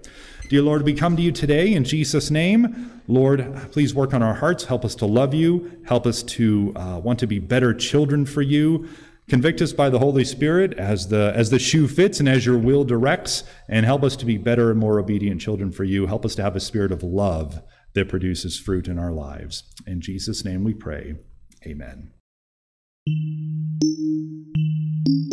Dear 0.49 0.63
Lord, 0.63 0.81
we 0.81 0.93
come 0.93 1.15
to 1.15 1.21
you 1.21 1.31
today 1.31 1.73
in 1.73 1.83
Jesus' 1.83 2.31
name. 2.31 3.01
Lord, 3.07 3.69
please 3.71 3.93
work 3.93 4.15
on 4.15 4.23
our 4.23 4.33
hearts. 4.33 4.63
Help 4.63 4.83
us 4.83 4.95
to 4.95 5.05
love 5.05 5.33
you. 5.33 5.79
Help 5.85 6.07
us 6.07 6.23
to 6.23 6.73
uh, 6.75 6.99
want 7.03 7.19
to 7.19 7.27
be 7.27 7.37
better 7.37 7.71
children 7.71 8.25
for 8.25 8.41
you. 8.41 8.89
Convict 9.29 9.61
us 9.61 9.71
by 9.71 9.89
the 9.89 9.99
Holy 9.99 10.25
Spirit 10.25 10.73
as 10.73 11.07
the, 11.07 11.31
as 11.35 11.49
the 11.49 11.59
shoe 11.59 11.87
fits 11.87 12.19
and 12.19 12.27
as 12.27 12.45
your 12.45 12.57
will 12.57 12.83
directs, 12.83 13.43
and 13.69 13.85
help 13.85 14.03
us 14.03 14.15
to 14.17 14.25
be 14.25 14.37
better 14.37 14.71
and 14.71 14.79
more 14.79 14.99
obedient 14.99 15.39
children 15.39 15.71
for 15.71 15.83
you. 15.83 16.07
Help 16.07 16.25
us 16.25 16.35
to 16.35 16.43
have 16.43 16.55
a 16.55 16.59
spirit 16.59 16.91
of 16.91 17.03
love 17.03 17.61
that 17.93 18.09
produces 18.09 18.59
fruit 18.59 18.87
in 18.87 18.99
our 18.99 19.11
lives. 19.11 19.63
In 19.85 20.01
Jesus' 20.01 20.43
name 20.43 20.63
we 20.63 20.73
pray. 20.73 21.15
Amen. 21.65 22.11
Thank 25.05 25.32